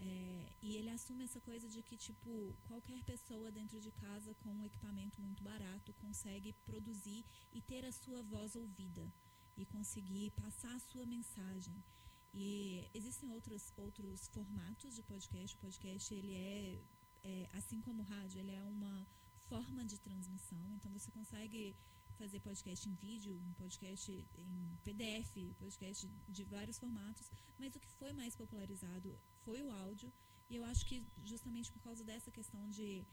é, 0.00 0.52
e 0.62 0.76
ele 0.76 0.90
assume 0.90 1.24
essa 1.24 1.40
coisa 1.40 1.68
de 1.68 1.82
que, 1.82 1.96
tipo, 1.96 2.56
qualquer 2.64 3.02
pessoa 3.04 3.50
dentro 3.50 3.78
de 3.80 3.90
casa 3.92 4.34
com 4.36 4.50
um 4.50 4.64
equipamento 4.64 5.20
muito 5.20 5.42
barato 5.42 5.92
consegue 5.94 6.54
produzir 6.64 7.24
e 7.52 7.60
ter 7.60 7.84
a 7.84 7.92
sua 7.92 8.22
voz 8.22 8.56
ouvida. 8.56 9.12
e 9.56 9.66
conseguir 9.66 10.30
passar 10.30 10.74
a 10.74 10.78
sua 10.78 11.04
mensagem. 11.04 11.84
E 12.32 12.88
existem 12.94 13.30
outros, 13.30 13.74
outros 13.76 14.26
formatos 14.28 14.94
de 14.94 15.02
podcast. 15.02 15.54
O 15.54 15.60
podcast, 15.60 16.14
ele 16.14 16.34
é, 16.34 16.80
é, 17.22 17.48
assim 17.52 17.80
como 17.80 18.02
o 18.02 18.06
rádio, 18.06 18.38
ele 18.40 18.52
é 18.52 18.62
uma 18.64 19.06
forma 19.48 19.84
de 19.84 19.98
transmissão. 19.98 20.64
Então, 20.76 20.92
você 20.92 21.10
consegue 21.10 21.76
fazer 22.18 22.40
podcast 22.40 22.88
em 22.88 22.94
vídeo, 22.94 23.34
um 23.48 23.52
podcast 23.54 24.12
em 24.34 24.78
PDF, 24.84 25.32
podcast 25.58 26.06
de 26.28 26.44
vários 26.44 26.78
formatos. 26.78 27.30
Mas 27.58 27.74
o 27.74 27.80
que 27.80 27.90
foi 28.00 28.12
mais 28.12 28.36
popularizado 28.36 29.18
foi 29.44 29.62
o 29.62 29.70
áudio. 29.70 30.12
E 30.48 30.56
eu 30.56 30.64
acho 30.64 30.84
que 30.86 31.04
justamente 31.24 31.70
por 31.72 31.80
causa 31.80 32.04
dessa 32.04 32.30
questão 32.30 32.68
de 32.68 33.06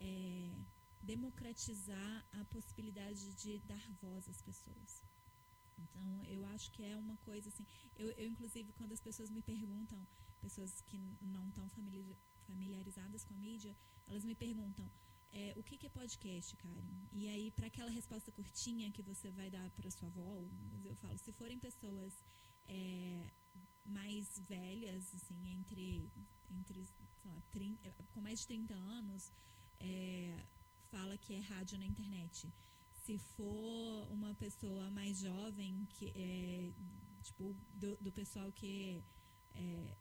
é, 0.00 0.54
democratizar 1.02 2.26
a 2.32 2.44
possibilidade 2.46 3.34
de 3.34 3.58
dar 3.60 3.90
voz 4.00 4.28
às 4.28 4.40
pessoas. 4.40 5.02
Então, 5.78 6.24
eu 6.24 6.44
acho 6.46 6.70
que 6.70 6.82
é 6.82 6.96
uma 6.96 7.16
coisa 7.18 7.48
assim. 7.48 7.66
Eu, 7.96 8.10
eu 8.12 8.28
inclusive, 8.28 8.72
quando 8.72 8.92
as 8.92 9.00
pessoas 9.00 9.30
me 9.30 9.42
perguntam, 9.42 10.06
pessoas 10.40 10.80
que 10.82 10.98
não 11.20 11.48
estão 11.48 11.68
familiarizadas 12.44 13.24
com 13.24 13.34
a 13.34 13.36
mídia, 13.36 13.76
elas 14.06 14.24
me 14.24 14.34
perguntam: 14.34 14.90
é, 15.32 15.52
o 15.56 15.62
que, 15.62 15.84
é 15.86 15.88
podcast, 15.88 16.56
Karen? 16.56 16.88
E 17.12 17.28
aí, 17.28 17.50
para 17.50 17.66
aquela 17.66 17.90
resposta 17.90 18.30
curtinha 18.32 18.90
que 18.90 19.02
você 19.02 19.30
vai 19.30 19.50
dar 19.50 19.68
para 19.70 19.90
sua 19.90 20.08
avó, 20.08 20.42
eu 20.84 20.96
falo: 20.96 21.18
se 21.18 21.32
forem 21.32 21.58
pessoas 21.58 22.12
é, 22.66 23.30
mais 23.84 24.38
velhas, 24.40 25.14
assim, 25.14 25.52
entre, 25.52 26.10
entre 26.50 26.88
lá, 27.24 27.42
30, 27.50 27.90
com 28.12 28.20
mais 28.20 28.40
de 28.40 28.46
30 28.46 28.74
anos, 28.74 29.32
é, 29.80 30.44
fala 30.90 31.18
que 31.18 31.34
é 31.34 31.40
rádio 31.40 31.78
na 31.78 31.86
internet 31.86 32.52
se 33.04 33.18
for 33.18 34.10
uma 34.10 34.34
pessoa 34.34 34.90
mais 34.90 35.18
jovem, 35.18 35.86
que 35.90 36.06
é, 36.16 36.72
tipo, 37.22 37.54
do, 37.74 37.96
do 38.00 38.10
pessoal 38.10 38.50
que 38.50 39.04
é, 39.54 39.96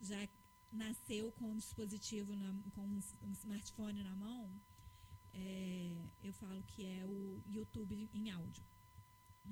já 0.00 0.26
nasceu 0.70 1.32
com 1.32 1.52
um 1.52 1.56
dispositivo, 1.56 2.34
na, 2.36 2.54
com 2.72 2.82
um, 2.82 3.32
smartphone 3.32 4.02
na 4.02 4.14
mão, 4.14 4.50
é, 5.32 6.04
eu 6.22 6.32
falo 6.34 6.62
que 6.64 6.86
é 6.86 7.04
o 7.06 7.42
YouTube 7.46 8.08
em 8.12 8.30
áudio. 8.30 8.64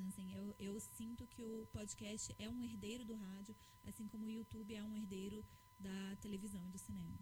Assim, 0.09 0.35
eu, 0.35 0.55
eu 0.59 0.79
sinto 0.79 1.27
que 1.27 1.43
o 1.43 1.67
podcast 1.73 2.35
é 2.39 2.49
um 2.49 2.63
herdeiro 2.63 3.05
do 3.05 3.17
rádio, 3.17 3.57
assim 3.85 4.07
como 4.07 4.27
o 4.27 4.31
YouTube 4.31 4.75
é 4.75 4.83
um 4.83 4.95
herdeiro 4.95 5.45
da 5.79 6.17
televisão 6.17 6.65
e 6.67 6.71
do 6.71 6.79
cinema. 6.79 7.19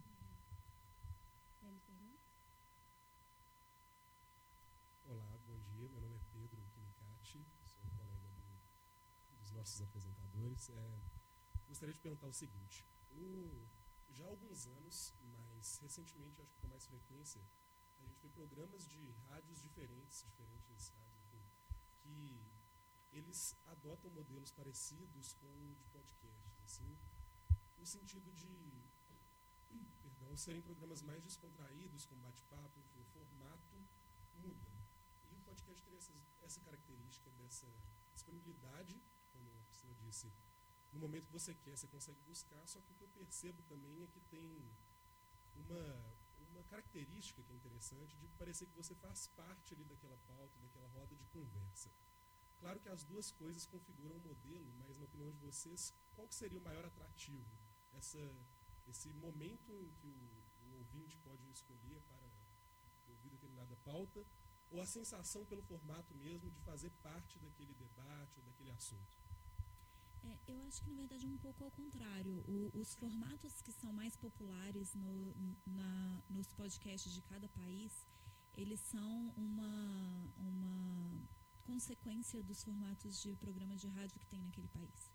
nossos 9.65 9.81
apresentadores. 9.81 10.69
É, 10.69 10.99
gostaria 11.67 11.93
de 11.93 11.99
perguntar 11.99 12.27
o 12.27 12.33
seguinte: 12.33 12.85
o, 13.11 13.67
já 14.15 14.23
há 14.25 14.27
alguns 14.27 14.65
anos, 14.65 15.13
mas 15.21 15.77
recentemente, 15.79 16.41
acho 16.41 16.53
que 16.53 16.61
com 16.61 16.67
mais 16.67 16.85
frequência, 16.87 17.41
a 17.99 18.01
gente 18.05 18.19
vê 18.21 18.29
programas 18.29 18.87
de 18.87 19.11
rádios 19.27 19.61
diferentes, 19.61 20.23
diferentes 20.23 20.89
rádios, 20.89 21.25
enfim, 21.25 21.43
que 22.01 22.41
eles 23.11 23.55
adotam 23.65 24.09
modelos 24.11 24.51
parecidos 24.51 25.33
com 25.33 25.51
o 25.71 25.75
de 25.75 25.85
podcasts, 25.95 26.61
assim, 26.63 26.97
no 27.77 27.85
sentido 27.85 28.31
de, 28.33 28.85
perdão, 30.01 30.35
serem 30.37 30.61
programas 30.61 31.01
mais 31.01 31.21
descontraídos, 31.21 32.05
com 32.05 32.15
bate-papo, 32.17 32.79
enfim, 32.79 33.01
o 33.01 33.05
formato 33.05 33.75
muda. 34.33 34.71
E 35.29 35.35
o 35.35 35.41
podcast 35.41 35.83
tem 35.83 35.95
essa, 35.95 36.13
essa 36.41 36.61
característica 36.61 37.29
dessa 37.31 37.67
disponibilidade 38.13 39.01
como 39.35 39.51
a 39.59 39.63
Priscila 39.65 39.93
disse, 39.95 40.31
no 40.95 41.01
momento 41.01 41.25
que 41.27 41.33
você 41.33 41.53
quer, 41.53 41.77
você 41.77 41.87
consegue 41.87 42.19
buscar, 42.21 42.65
só 42.65 42.79
que 42.79 42.91
o 42.91 42.95
que 42.95 43.03
eu 43.03 43.09
percebo 43.09 43.61
também 43.63 44.01
é 44.01 44.07
que 44.07 44.21
tem 44.21 44.71
uma, 45.53 46.15
uma 46.51 46.63
característica 46.63 47.43
que 47.43 47.51
é 47.51 47.55
interessante 47.55 48.15
de 48.15 48.27
parecer 48.29 48.65
que 48.65 48.75
você 48.75 48.95
faz 48.95 49.27
parte 49.27 49.73
ali 49.73 49.83
daquela 49.83 50.17
pauta, 50.19 50.57
daquela 50.61 50.87
roda 50.87 51.13
de 51.13 51.25
conversa. 51.25 51.91
Claro 52.59 52.79
que 52.79 52.87
as 52.87 53.03
duas 53.03 53.29
coisas 53.29 53.65
configuram 53.65 54.15
um 54.15 54.21
modelo, 54.21 54.73
mas 54.77 54.97
na 54.97 55.03
opinião 55.03 55.29
de 55.29 55.37
vocês, 55.37 55.93
qual 56.15 56.31
seria 56.31 56.57
o 56.57 56.63
maior 56.63 56.85
atrativo? 56.85 57.51
Essa, 57.91 58.33
esse 58.87 59.11
momento 59.13 59.73
em 59.83 59.91
que 59.95 60.07
o, 60.07 60.43
o 60.63 60.77
ouvinte 60.77 61.17
pode 61.17 61.45
escolher 61.51 62.01
para 62.03 62.17
ouvir 63.07 63.29
determinada 63.31 63.75
pauta, 63.83 64.25
ou 64.71 64.81
a 64.81 64.85
sensação 64.85 65.45
pelo 65.45 65.61
formato 65.61 66.15
mesmo 66.15 66.49
de 66.49 66.59
fazer 66.61 66.89
parte 67.03 67.37
daquele 67.37 67.73
debate 67.73 68.39
ou 68.39 68.45
daquele 68.45 68.71
assunto? 68.71 69.24
É, 70.25 70.37
eu 70.47 70.61
acho 70.63 70.81
que, 70.81 70.89
na 70.89 70.95
verdade, 70.95 71.25
é 71.25 71.29
um 71.29 71.37
pouco 71.37 71.63
ao 71.63 71.71
contrário. 71.71 72.43
O, 72.47 72.71
os 72.73 72.95
formatos 72.95 73.61
que 73.61 73.71
são 73.71 73.93
mais 73.93 74.15
populares 74.15 74.93
no, 74.95 75.35
na, 75.65 76.23
nos 76.29 76.47
podcasts 76.53 77.13
de 77.13 77.21
cada 77.21 77.47
país, 77.49 78.05
eles 78.55 78.79
são 78.79 79.33
uma, 79.37 80.33
uma 80.37 81.27
consequência 81.63 82.41
dos 82.43 82.63
formatos 82.63 83.21
de 83.21 83.35
programa 83.35 83.75
de 83.75 83.87
rádio 83.87 84.19
que 84.19 84.27
tem 84.27 84.41
naquele 84.41 84.67
país. 84.69 85.11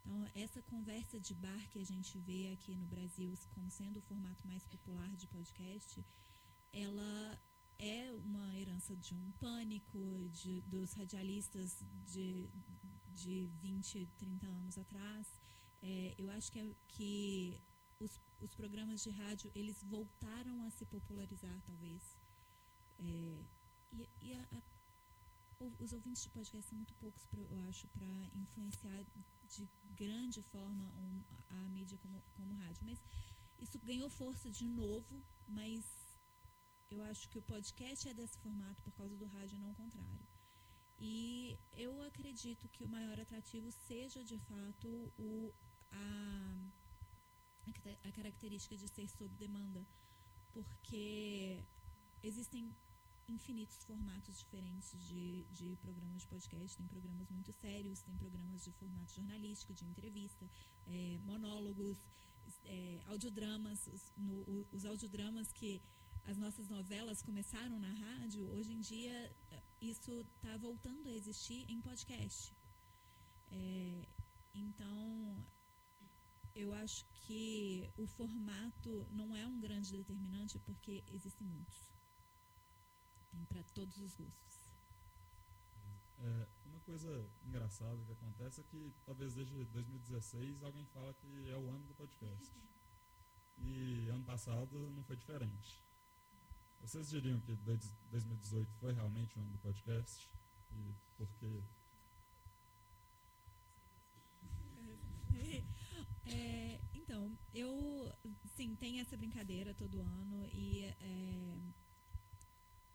Então, 0.00 0.24
essa 0.34 0.62
conversa 0.62 1.18
de 1.18 1.34
bar 1.34 1.68
que 1.70 1.80
a 1.80 1.84
gente 1.84 2.16
vê 2.18 2.52
aqui 2.52 2.74
no 2.76 2.86
Brasil 2.86 3.34
como 3.54 3.68
sendo 3.68 3.98
o 3.98 4.02
formato 4.02 4.46
mais 4.46 4.64
popular 4.64 5.10
de 5.16 5.26
podcast, 5.26 6.04
ela 6.72 7.40
é 7.78 8.12
uma 8.12 8.56
herança 8.58 8.96
de 8.96 9.14
um 9.14 9.32
pânico, 9.32 10.28
de, 10.30 10.60
dos 10.62 10.92
radialistas 10.92 11.84
de, 12.06 12.48
de 13.22 13.46
20, 13.62 14.06
30 14.18 14.46
anos 14.46 14.76
atrás. 14.78 15.26
É, 15.82 16.14
eu 16.18 16.28
acho 16.30 16.50
que, 16.52 16.58
é, 16.58 16.74
que 16.88 17.60
os, 17.98 18.20
os, 18.40 18.54
programas 18.54 19.02
de 19.02 19.10
rádio, 19.10 19.50
eles 19.54 19.82
voltaram 19.82 20.62
a 20.62 20.70
se 20.70 20.84
popularizar, 20.84 21.58
talvez. 21.62 22.02
É, 22.98 23.44
e, 23.92 24.08
e 24.20 24.34
a, 24.34 24.42
a, 24.52 24.62
os 25.84 25.92
ouvintes 25.92 26.22
de 26.24 26.30
podcast 26.30 26.68
são 26.68 26.76
muito 26.76 26.94
poucos, 26.94 27.24
pra, 27.26 27.40
eu 27.40 27.60
acho, 27.68 27.88
para 27.88 28.06
influenciar 28.34 29.04
de 29.48 29.68
grande 30.02 30.42
forma 30.42 30.84
um, 31.04 31.24
a 31.48 31.68
mídia 31.70 31.98
como, 31.98 32.22
como 32.34 32.54
rádio. 32.54 32.82
Mas 32.84 32.98
isso 33.58 33.78
ganhou 33.78 34.10
força 34.10 34.50
de 34.50 34.64
novo, 34.64 35.22
mas 35.48 35.84
eu 36.90 37.02
acho 37.04 37.28
que 37.30 37.38
o 37.38 37.42
podcast 37.42 38.08
é 38.08 38.14
desse 38.14 38.38
formato 38.38 38.82
por 38.82 38.92
causa 38.92 39.16
do 39.16 39.26
rádio, 39.26 39.58
não 39.58 39.70
o 39.70 39.74
contrário. 39.74 40.35
E 40.98 41.58
eu 41.74 42.02
acredito 42.02 42.68
que 42.68 42.82
o 42.82 42.88
maior 42.88 43.18
atrativo 43.20 43.70
seja, 43.70 44.24
de 44.24 44.38
fato, 44.38 45.12
o, 45.18 45.52
a, 45.90 46.56
a 48.04 48.12
característica 48.12 48.76
de 48.76 48.88
ser 48.88 49.08
sob 49.08 49.34
demanda, 49.36 49.86
porque 50.52 51.62
existem 52.22 52.74
infinitos 53.28 53.82
formatos 53.84 54.38
diferentes 54.38 54.98
de, 55.06 55.44
de 55.50 55.76
programas 55.76 56.22
de 56.22 56.28
podcast. 56.28 56.76
Tem 56.76 56.86
programas 56.86 57.28
muito 57.30 57.52
sérios, 57.52 58.00
tem 58.00 58.16
programas 58.16 58.64
de 58.64 58.72
formato 58.72 59.12
jornalístico, 59.12 59.74
de 59.74 59.84
entrevista, 59.84 60.48
é, 60.86 61.18
monólogos, 61.24 61.98
é, 62.64 63.02
audiodramas. 63.06 63.86
Os, 63.88 64.12
no, 64.16 64.66
os 64.72 64.84
audiodramas 64.84 65.52
que 65.52 65.82
as 66.24 66.36
nossas 66.36 66.68
novelas 66.68 67.22
começaram 67.22 67.78
na 67.78 67.92
rádio, 67.92 68.48
hoje 68.50 68.72
em 68.72 68.80
dia 68.80 69.32
isso 69.80 70.20
está 70.36 70.56
voltando 70.56 71.08
a 71.08 71.12
existir 71.12 71.70
em 71.70 71.80
podcast. 71.80 72.56
É, 73.50 74.08
então, 74.54 75.44
eu 76.54 76.72
acho 76.72 77.04
que 77.12 77.90
o 77.96 78.06
formato 78.06 79.06
não 79.10 79.36
é 79.36 79.46
um 79.46 79.60
grande 79.60 79.92
determinante 79.92 80.58
porque 80.60 81.04
existem 81.08 81.46
muitos. 81.46 81.92
Tem 83.30 83.44
para 83.44 83.62
todos 83.64 83.98
os 83.98 84.14
gostos. 84.14 84.70
É, 86.18 86.48
uma 86.64 86.80
coisa 86.80 87.30
engraçada 87.44 88.02
que 88.04 88.12
acontece 88.12 88.60
é 88.60 88.64
que 88.64 88.94
talvez 89.04 89.34
desde 89.34 89.64
2016 89.66 90.62
alguém 90.62 90.86
fala 90.86 91.12
que 91.12 91.48
é 91.48 91.56
o 91.56 91.68
ano 91.70 91.84
do 91.86 91.94
podcast. 91.94 92.52
E 93.58 94.10
ano 94.10 94.22
passado 94.22 94.90
não 94.90 95.02
foi 95.02 95.16
diferente. 95.16 95.85
Vocês 96.86 97.10
diriam 97.10 97.40
que 97.40 97.52
2018 97.56 98.72
foi 98.74 98.92
realmente 98.92 99.36
o 99.36 99.42
ano 99.42 99.50
do 99.50 99.58
podcast? 99.58 100.30
E 100.70 100.94
por 101.16 101.28
quê? 101.34 101.64
É, 106.28 106.80
então, 106.92 107.38
eu, 107.54 108.12
sim, 108.56 108.74
tem 108.74 108.98
essa 108.98 109.16
brincadeira 109.16 109.72
todo 109.74 110.02
ano 110.02 110.44
e 110.52 110.82
é, 111.00 111.56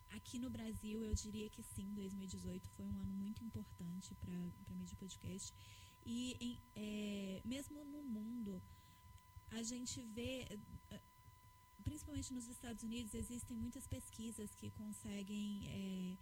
aqui 0.09 0.37
no 0.37 0.49
Brasil 0.49 1.01
eu 1.05 1.13
diria 1.13 1.49
que 1.49 1.63
sim, 1.63 1.93
2018 1.93 2.69
foi 2.71 2.85
um 2.85 2.99
ano 2.99 3.13
muito 3.13 3.41
importante 3.41 4.13
para 4.15 4.33
a 4.33 4.73
mídia 4.73 4.97
podcast 4.97 5.53
e 6.05 6.35
em, 6.41 6.61
é, 6.75 7.41
mesmo 7.45 7.85
no 7.85 8.03
mundo 8.03 8.61
a 9.49 9.63
gente 9.63 10.01
vê 10.01 10.45
principalmente 11.81 12.33
nos 12.33 12.47
Estados 12.47 12.83
Unidos, 12.83 13.13
existem 13.13 13.55
muitas 13.57 13.87
pesquisas 13.87 14.53
que 14.55 14.71
conseguem 14.71 15.67
é, 15.67 16.17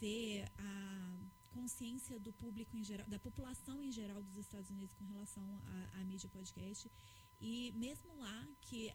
ver 0.00 0.50
a 0.58 1.30
consciência 1.50 2.18
do 2.18 2.32
público 2.32 2.76
em 2.76 2.84
geral, 2.84 3.06
da 3.08 3.18
população 3.18 3.82
em 3.82 3.90
geral 3.90 4.22
dos 4.22 4.36
Estados 4.36 4.70
Unidos 4.70 4.94
com 4.94 5.04
relação 5.04 5.44
à, 5.66 6.00
à 6.00 6.04
mídia 6.04 6.28
podcast. 6.28 6.90
E 7.40 7.72
mesmo 7.72 8.14
lá, 8.16 8.48
que 8.60 8.92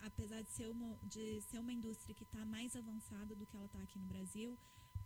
apesar 0.00 0.42
de 0.42 0.50
ser 0.50 0.68
uma, 0.68 0.96
de 1.02 1.40
ser 1.42 1.58
uma 1.58 1.72
indústria 1.72 2.14
que 2.14 2.24
está 2.24 2.44
mais 2.44 2.74
avançada 2.76 3.34
do 3.34 3.46
que 3.46 3.56
ela 3.56 3.66
está 3.66 3.80
aqui 3.80 3.98
no 3.98 4.06
Brasil, 4.06 4.58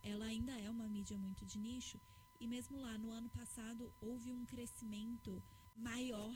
ela 0.02 0.26
ainda 0.26 0.52
é 0.60 0.68
uma 0.70 0.88
mídia 0.88 1.18
muito 1.18 1.44
de 1.44 1.58
nicho. 1.58 1.98
E 2.38 2.46
mesmo 2.46 2.80
lá, 2.80 2.96
no 2.98 3.10
ano 3.10 3.28
passado, 3.30 3.92
houve 4.00 4.32
um 4.32 4.44
crescimento 4.44 5.42
maior 5.76 6.34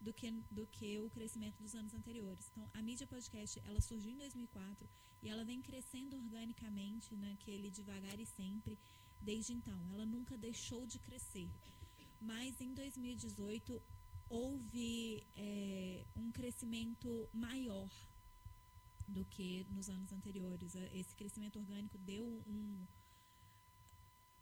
do 0.00 0.12
que, 0.12 0.30
do 0.50 0.66
que 0.66 0.98
o 0.98 1.10
crescimento 1.10 1.58
dos 1.62 1.74
anos 1.74 1.92
anteriores. 1.92 2.48
Então, 2.50 2.68
a 2.72 2.82
mídia 2.82 3.06
podcast, 3.06 3.60
ela 3.66 3.80
surgiu 3.80 4.10
em 4.12 4.16
2004 4.16 4.88
e 5.22 5.28
ela 5.28 5.44
vem 5.44 5.60
crescendo 5.60 6.16
organicamente, 6.16 7.14
naquele 7.14 7.68
né, 7.68 7.70
devagar 7.70 8.18
e 8.18 8.24
sempre, 8.24 8.78
desde 9.20 9.52
então. 9.52 9.78
Ela 9.92 10.06
nunca 10.06 10.36
deixou 10.38 10.86
de 10.86 10.98
crescer. 10.98 11.50
Mas 12.20 12.60
em 12.60 12.72
2018 12.72 13.82
houve 14.28 15.26
é, 15.36 16.06
um 16.16 16.30
crescimento 16.30 17.28
maior 17.32 17.90
do 19.06 19.24
que 19.24 19.66
nos 19.70 19.90
anos 19.90 20.12
anteriores. 20.12 20.74
Esse 20.94 21.14
crescimento 21.14 21.58
orgânico 21.58 21.98
deu 21.98 22.24
um 22.46 22.86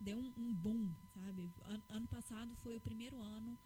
deu 0.01 0.16
um, 0.16 0.33
um 0.37 0.55
boom, 0.55 0.94
sabe? 1.14 1.53
Ano, 1.62 1.83
ano 1.88 2.07
passado 2.07 2.55
foi 2.57 2.77
o 2.77 2.81
primeiro 2.81 3.21
ano 3.21 3.59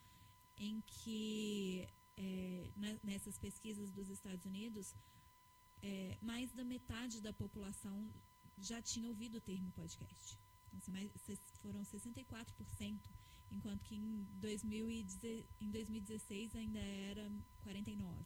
em 0.57 0.81
que 0.87 1.89
é, 2.17 2.71
nessas 3.03 3.39
pesquisas 3.39 3.91
dos 3.91 4.09
Estados 4.09 4.45
Unidos 4.45 4.95
é, 5.83 6.17
mais 6.21 6.53
da 6.53 6.65
metade 6.65 7.21
da 7.21 7.33
população 7.33 8.09
já 8.59 8.81
tinha 8.81 9.09
ouvido 9.09 9.39
o 9.39 9.41
termo 9.41 9.71
podcast. 9.73 10.39
Então, 10.67 10.79
assim, 10.79 10.93
mais, 10.93 11.11
foram 11.61 11.83
64%, 11.83 13.01
enquanto 13.51 13.83
que 13.83 13.97
em, 13.97 14.27
2010, 14.35 15.45
em 15.61 15.71
2016 15.71 16.55
ainda 16.55 16.79
era 16.79 17.31
49%. 17.65 18.25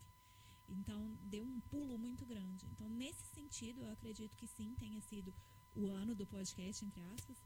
Então, 0.69 1.17
deu 1.23 1.45
um 1.45 1.61
pulo 1.61 1.97
muito 1.97 2.27
grande. 2.27 2.67
Então, 2.73 2.89
nesse 2.91 3.25
sentido, 3.27 3.83
eu 3.83 3.91
acredito 3.91 4.37
que 4.37 4.47
sim, 4.47 4.75
tenha 4.79 5.01
sido 5.01 5.33
o 5.75 5.91
ano 5.91 6.15
do 6.15 6.27
podcast, 6.27 6.85
entre 6.85 7.03
aspas. 7.05 7.37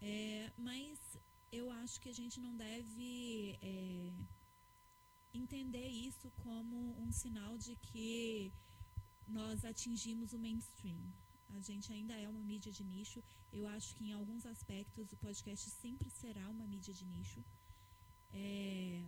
É, 0.00 0.52
mas 0.58 0.98
eu 1.52 1.70
acho 1.70 2.00
que 2.00 2.08
a 2.08 2.14
gente 2.20 2.40
não 2.40 2.56
deve 2.56 3.58
é, 3.60 4.12
entender 5.34 5.86
isso 5.86 6.30
como 6.42 6.76
um 6.98 7.12
sinal 7.12 7.58
de 7.58 7.76
que 7.76 8.52
nós 9.28 9.64
atingimos 9.64 10.32
o 10.32 10.38
mainstream. 10.38 11.00
A 11.54 11.60
gente 11.60 11.92
ainda 11.92 12.14
é 12.14 12.26
uma 12.26 12.42
mídia 12.42 12.72
de 12.72 12.82
nicho. 12.82 13.22
Eu 13.52 13.66
acho 13.66 13.94
que 13.94 14.04
em 14.04 14.12
alguns 14.12 14.46
aspectos 14.46 15.12
o 15.12 15.16
podcast 15.18 15.68
sempre 15.70 16.08
será 16.08 16.48
uma 16.48 16.66
mídia 16.66 16.94
de 16.94 17.04
nicho. 17.04 17.44
É, 18.32 19.04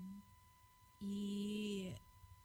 e 1.00 1.94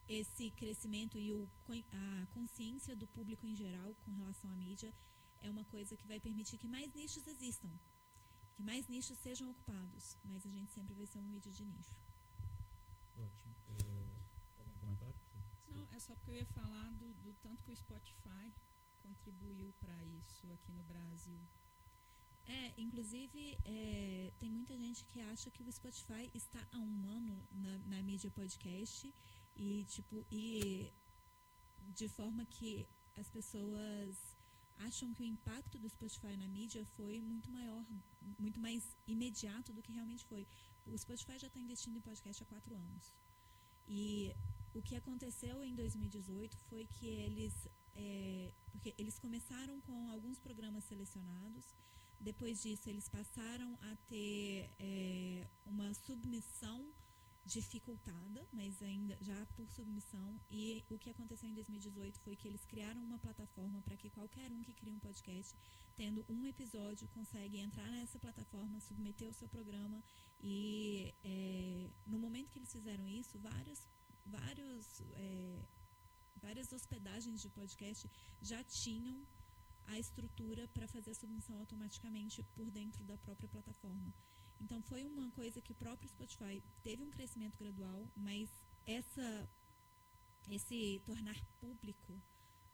esse 0.07 0.49
crescimento 0.51 1.17
e 1.17 1.33
o, 1.33 1.47
a 1.91 2.25
consciência 2.27 2.95
do 2.95 3.05
público 3.07 3.45
em 3.45 3.55
geral 3.55 3.93
com 4.05 4.11
relação 4.11 4.49
à 4.49 4.55
mídia 4.55 4.93
é 5.41 5.49
uma 5.49 5.65
coisa 5.65 5.95
que 5.97 6.07
vai 6.07 6.19
permitir 6.19 6.57
que 6.57 6.67
mais 6.67 6.93
nichos 6.93 7.27
existam, 7.27 7.69
que 8.59 8.63
mais 8.63 8.89
nichos 8.89 9.17
sejam 9.19 9.49
ocupados, 9.51 10.17
mas 10.21 10.45
a 10.45 10.49
gente 10.49 10.69
sempre 10.73 10.93
vai 10.93 11.05
ser 11.05 11.17
uma 11.19 11.29
mídia 11.29 11.49
de 11.49 11.63
nicho. 11.63 11.95
Ótimo. 13.15 13.55
É, 13.69 14.17
algum 14.57 14.73
comentário? 14.79 15.15
Não, 15.69 15.87
é 15.93 15.99
só 15.99 16.13
porque 16.13 16.31
eu 16.31 16.35
ia 16.35 16.45
falar 16.47 16.91
do, 16.91 17.13
do 17.23 17.33
tanto 17.35 17.63
que 17.63 17.71
o 17.71 17.75
Spotify 17.75 18.53
contribuiu 18.97 19.71
para 19.79 20.03
isso 20.03 20.51
aqui 20.51 20.73
no 20.73 20.83
Brasil. 20.83 21.39
É, 22.47 22.73
inclusive, 22.77 23.57
é, 23.63 24.33
tem 24.39 24.51
muita 24.51 24.75
gente 24.75 25.05
que 25.05 25.21
acha 25.21 25.49
que 25.49 25.63
o 25.63 25.71
Spotify 25.71 26.29
está 26.33 26.61
há 26.73 26.79
um 26.79 27.07
ano 27.07 27.47
na, 27.51 27.77
na 27.91 28.03
mídia 28.03 28.29
podcast 28.29 29.15
e, 29.55 29.85
tipo, 29.85 30.25
e 30.29 30.91
de 31.93 32.09
forma 32.09 32.45
que 32.45 32.89
as 33.15 33.29
pessoas 33.29 34.35
acham 34.79 35.13
que 35.13 35.21
o 35.21 35.25
impacto 35.25 35.79
do 35.79 35.87
Spotify 35.87 36.35
na 36.35 36.47
mídia 36.47 36.85
foi 36.97 37.21
muito 37.21 37.49
maior, 37.49 37.85
muito 38.37 38.59
mais 38.59 38.95
imediato 39.07 39.73
do 39.73 39.81
que 39.81 39.91
realmente 39.91 40.25
foi. 40.25 40.47
O 40.85 40.97
Spotify 40.97 41.37
já 41.37 41.47
está 41.47 41.59
investindo 41.59 41.97
em 41.97 42.01
podcast 42.01 42.41
há 42.41 42.45
quatro 42.45 42.75
anos. 42.75 43.13
E 43.87 44.35
o 44.73 44.81
que 44.81 44.95
aconteceu 44.95 45.63
em 45.63 45.75
2018 45.75 46.57
foi 46.69 46.85
que 46.85 47.07
eles, 47.07 47.67
é, 47.95 48.53
porque 48.71 48.93
eles 48.97 49.17
começaram 49.19 49.81
com 49.81 50.09
alguns 50.09 50.39
programas 50.39 50.83
selecionados, 50.83 51.75
depois 52.19 52.61
disso 52.61 52.89
eles 52.89 53.07
passaram 53.07 53.77
a 53.81 53.95
ter 54.07 54.69
é, 54.79 55.47
uma 55.65 55.93
submissão 55.93 56.85
dificultada, 57.45 58.47
mas 58.51 58.81
ainda 58.81 59.17
já 59.21 59.45
por 59.55 59.67
submissão. 59.69 60.39
E 60.49 60.83
o 60.89 60.97
que 60.97 61.09
aconteceu 61.09 61.49
em 61.49 61.53
2018 61.53 62.19
foi 62.19 62.35
que 62.35 62.47
eles 62.47 62.65
criaram 62.65 63.03
uma 63.03 63.17
plataforma 63.17 63.81
para 63.81 63.97
que 63.97 64.09
qualquer 64.09 64.51
um 64.51 64.61
que 64.61 64.73
cria 64.73 64.93
um 64.93 64.99
podcast, 64.99 65.55
tendo 65.95 66.25
um 66.29 66.45
episódio, 66.45 67.07
consegue 67.09 67.57
entrar 67.57 67.89
nessa 67.91 68.19
plataforma, 68.19 68.79
submeter 68.79 69.29
o 69.29 69.33
seu 69.33 69.47
programa. 69.47 70.03
E 70.39 71.13
é, 71.23 71.89
no 72.05 72.19
momento 72.19 72.51
que 72.51 72.59
eles 72.59 72.71
fizeram 72.71 73.07
isso, 73.07 73.39
vários 73.39 73.87
vários, 74.29 75.01
é, 75.15 75.65
várias 76.41 76.71
hospedagens 76.71 77.41
de 77.41 77.49
podcast 77.49 78.09
já 78.41 78.63
tinham 78.63 79.25
a 79.87 79.97
estrutura 79.97 80.67
para 80.67 80.87
fazer 80.87 81.11
a 81.11 81.15
submissão 81.15 81.57
automaticamente 81.57 82.43
por 82.55 82.69
dentro 82.69 83.03
da 83.03 83.17
própria 83.17 83.49
plataforma. 83.49 84.13
Então 84.59 84.81
foi 84.81 85.05
uma 85.05 85.29
coisa 85.31 85.61
que 85.61 85.71
o 85.71 85.75
próprio 85.75 86.09
Spotify 86.09 86.61
teve 86.83 87.03
um 87.03 87.09
crescimento 87.09 87.57
gradual, 87.57 88.07
mas 88.15 88.49
essa 88.85 89.49
esse 90.49 91.01
tornar 91.05 91.39
público 91.59 92.19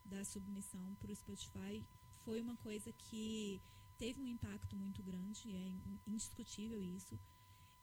da 0.04 0.24
submissão 0.24 0.96
para 0.96 1.12
o 1.12 1.16
Spotify 1.16 1.86
foi 2.24 2.42
uma 2.42 2.56
coisa 2.58 2.92
que 2.94 3.62
teve 3.98 4.22
um 4.22 4.28
impacto 4.28 4.76
muito 4.76 5.04
grande, 5.04 5.52
é 5.52 5.72
indiscutível 6.08 6.82
isso. 6.82 7.20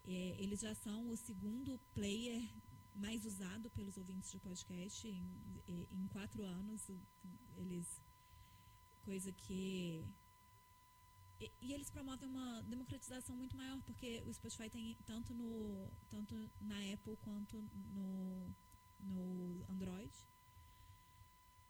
É, 0.05 0.37
eles 0.43 0.61
já 0.61 0.75
são 0.75 1.09
o 1.11 1.17
segundo 1.17 1.79
player 1.95 2.43
mais 2.95 3.25
usado 3.25 3.71
pelos 3.71 3.97
ouvintes 3.97 4.31
de 4.31 4.39
podcast 4.39 5.09
em, 5.09 5.89
em 5.91 6.07
quatro 6.09 6.45
anos. 6.45 6.91
Eles. 7.57 8.03
Coisa 9.03 9.33
que. 9.33 10.05
E, 11.61 11.73
eles 11.73 11.91
promovem 11.91 12.29
uma 12.29 12.63
democratização 12.63 13.35
muito 13.37 13.57
maior, 13.57 13.81
porque 13.83 14.23
o 14.27 14.33
Spotify 14.33 14.69
tem 14.71 14.97
tanto, 15.05 15.35
no, 15.35 15.91
tanto 16.09 16.35
na 16.61 16.79
Apple 16.93 17.17
quanto 17.17 17.61
no, 17.97 18.55
no 19.01 19.65
Android. 19.69 20.13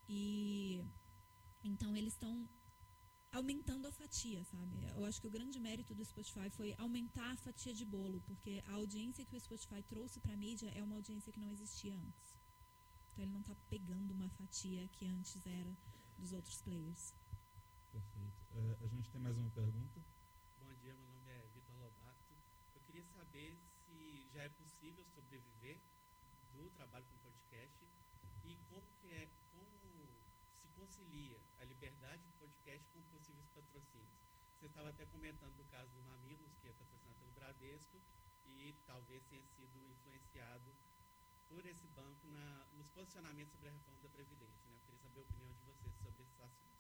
E 0.08 0.84
então 1.64 1.96
eles 1.96 2.12
estão 2.12 2.46
aumentando 3.30 3.86
a 3.86 3.92
fatia, 3.92 4.44
sabe? 4.44 4.84
Eu 4.94 5.04
acho 5.06 5.20
que 5.20 5.26
o 5.26 5.30
grande 5.30 5.58
mérito 5.58 5.94
do 5.94 6.04
Spotify 6.04 6.50
foi 6.50 6.74
aumentar 6.76 7.30
a 7.32 7.36
fatia 7.36 7.72
de 7.72 7.84
bolo, 7.84 8.20
porque 8.20 8.62
a 8.66 8.72
audiência 8.72 9.24
que 9.24 9.34
o 9.34 9.40
Spotify 9.40 9.82
trouxe 9.82 10.20
para 10.20 10.34
a 10.34 10.36
mídia 10.36 10.70
é 10.74 10.82
uma 10.82 10.96
audiência 10.96 11.32
que 11.32 11.40
não 11.40 11.50
existia 11.50 11.94
antes. 11.94 12.36
Então 13.10 13.24
ele 13.24 13.32
não 13.32 13.40
está 13.40 13.54
pegando 13.70 14.10
uma 14.12 14.28
fatia 14.28 14.86
que 14.88 15.06
antes 15.06 15.46
era 15.46 15.74
dos 16.18 16.32
outros 16.32 16.60
players. 16.60 17.14
Perfeito. 17.92 18.42
É, 18.52 18.84
a 18.84 18.86
gente 18.88 19.10
tem 19.10 19.20
mais 19.20 19.36
uma 19.36 19.50
pergunta. 19.50 20.02
Bom 20.58 20.72
dia, 20.80 20.94
meu 20.94 21.06
nome 21.08 21.30
é 21.30 21.46
Vitor 21.52 21.76
Lobato. 21.76 22.34
Eu 22.74 22.80
queria 22.80 23.04
saber 23.04 23.58
se 23.84 24.28
já 24.32 24.42
é 24.42 24.48
possível 24.48 25.04
sobreviver 25.04 25.78
do 26.52 26.70
trabalho 26.70 27.04
com 27.06 27.18
podcast 27.18 27.86
e 28.44 28.56
como 28.70 28.86
que 28.98 29.12
é, 29.12 29.28
como 29.52 29.78
se 29.78 30.68
concilia 30.74 31.38
a 31.58 31.64
liberdade 31.64 32.24
do 32.24 32.32
podcast 32.38 32.88
com 32.88 33.02
possíveis 33.02 33.46
patrocínios. 33.50 34.22
Você 34.56 34.66
estava 34.66 34.88
até 34.88 35.04
comentando 35.06 35.54
do 35.56 35.64
caso 35.66 35.92
do 35.92 36.02
Mamilos, 36.04 36.56
que 36.56 36.68
é 36.68 36.72
patrocinado 36.72 37.18
pelo 37.18 37.32
Bradesco, 37.32 38.00
e 38.46 38.74
talvez 38.86 39.22
tenha 39.26 39.44
sido 39.44 39.86
influenciado 39.90 40.74
por 41.46 41.66
esse 41.66 41.86
banco 41.88 42.26
na, 42.28 42.66
nos 42.72 42.88
posicionamentos 42.88 43.52
sobre 43.52 43.68
a 43.68 43.72
reforma 43.72 44.00
da 44.00 44.08
Previdência. 44.08 44.66
Né? 44.70 44.76
Eu 44.76 44.80
queria 44.80 44.98
saber 44.98 45.20
a 45.20 45.22
opinião 45.24 45.52
de 45.52 45.60
vocês 45.60 45.94
sobre 45.96 46.22
esses 46.22 46.40
assuntos. 46.40 46.72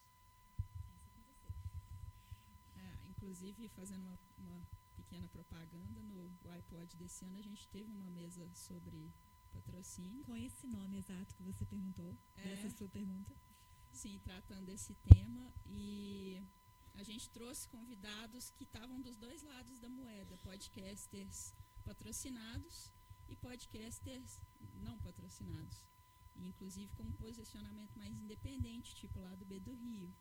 É, 2.76 3.11
inclusive, 3.22 3.68
fazendo 3.68 4.02
uma, 4.02 4.18
uma 4.36 4.66
pequena 4.96 5.28
propaganda, 5.28 6.02
no 6.02 6.50
iPod 6.50 6.96
desse 6.96 7.24
ano 7.24 7.38
a 7.38 7.42
gente 7.42 7.68
teve 7.68 7.88
uma 7.92 8.10
mesa 8.10 8.50
sobre 8.52 9.12
patrocínio. 9.52 10.24
Com 10.24 10.36
esse 10.36 10.66
nome 10.66 10.98
exato 10.98 11.32
que 11.36 11.42
você 11.42 11.64
perguntou, 11.64 12.18
é, 12.36 12.52
essa 12.52 12.68
sua 12.70 12.88
pergunta. 12.88 13.32
Sim, 13.92 14.18
tratando 14.24 14.66
desse 14.66 14.94
tema. 14.94 15.52
E 15.66 16.42
a 16.94 17.04
gente 17.04 17.30
trouxe 17.30 17.68
convidados 17.68 18.50
que 18.50 18.64
estavam 18.64 19.00
dos 19.00 19.16
dois 19.16 19.42
lados 19.42 19.78
da 19.78 19.88
moeda, 19.88 20.36
podcasters 20.38 21.54
patrocinados 21.84 22.92
e 23.28 23.36
podcasters 23.36 24.40
não 24.74 24.98
patrocinados. 24.98 25.86
Inclusive 26.34 26.92
com 26.96 27.04
um 27.04 27.12
posicionamento 27.12 27.96
mais 27.96 28.18
independente, 28.18 28.96
tipo 28.96 29.20
lá 29.20 29.34
do 29.36 29.44
B 29.44 29.60
do 29.60 29.74
Rio, 29.74 30.12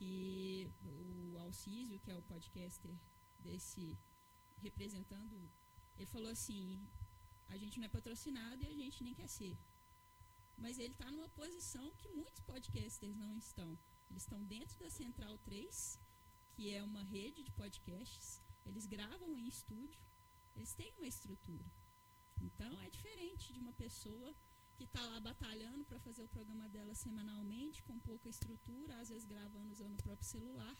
que 0.00 0.72
o 0.82 1.38
Alcísio, 1.38 2.00
que 2.00 2.10
é 2.10 2.16
o 2.16 2.22
podcaster 2.22 2.94
desse 3.38 3.98
representando, 4.66 5.36
ele 5.98 6.06
falou 6.06 6.30
assim, 6.30 6.88
a 7.48 7.56
gente 7.58 7.78
não 7.78 7.86
é 7.86 7.96
patrocinado 7.96 8.62
e 8.64 8.68
a 8.68 8.78
gente 8.82 9.04
nem 9.04 9.14
quer 9.14 9.28
ser. 9.28 9.58
Mas 10.56 10.78
ele 10.78 10.94
está 10.94 11.10
numa 11.10 11.28
posição 11.28 11.86
que 11.98 12.08
muitos 12.08 12.40
podcasters 12.40 13.14
não 13.14 13.36
estão. 13.36 13.78
Eles 14.08 14.22
estão 14.22 14.42
dentro 14.42 14.78
da 14.78 14.88
Central 14.88 15.36
3, 15.38 16.00
que 16.54 16.74
é 16.74 16.82
uma 16.82 17.02
rede 17.02 17.42
de 17.42 17.52
podcasts. 17.52 18.42
Eles 18.64 18.86
gravam 18.86 19.36
em 19.36 19.46
estúdio, 19.48 20.02
eles 20.56 20.72
têm 20.72 20.94
uma 20.96 21.06
estrutura. 21.14 21.70
Então 22.40 22.80
é 22.80 22.88
diferente 22.88 23.52
de 23.52 23.60
uma 23.60 23.74
pessoa 23.74 24.34
que 24.80 24.84
está 24.84 25.06
lá 25.12 25.20
batalhando 25.20 25.84
para 25.84 25.98
fazer 26.06 26.22
o 26.22 26.34
programa 26.36 26.66
dela 26.74 26.94
semanalmente, 26.94 27.82
com 27.82 27.96
pouca 28.10 28.30
estrutura, 28.34 28.98
às 28.98 29.10
vezes 29.10 29.26
gravando 29.32 29.72
usando 29.74 29.94
o 29.96 30.02
próprio 30.02 30.26
celular, 30.26 30.76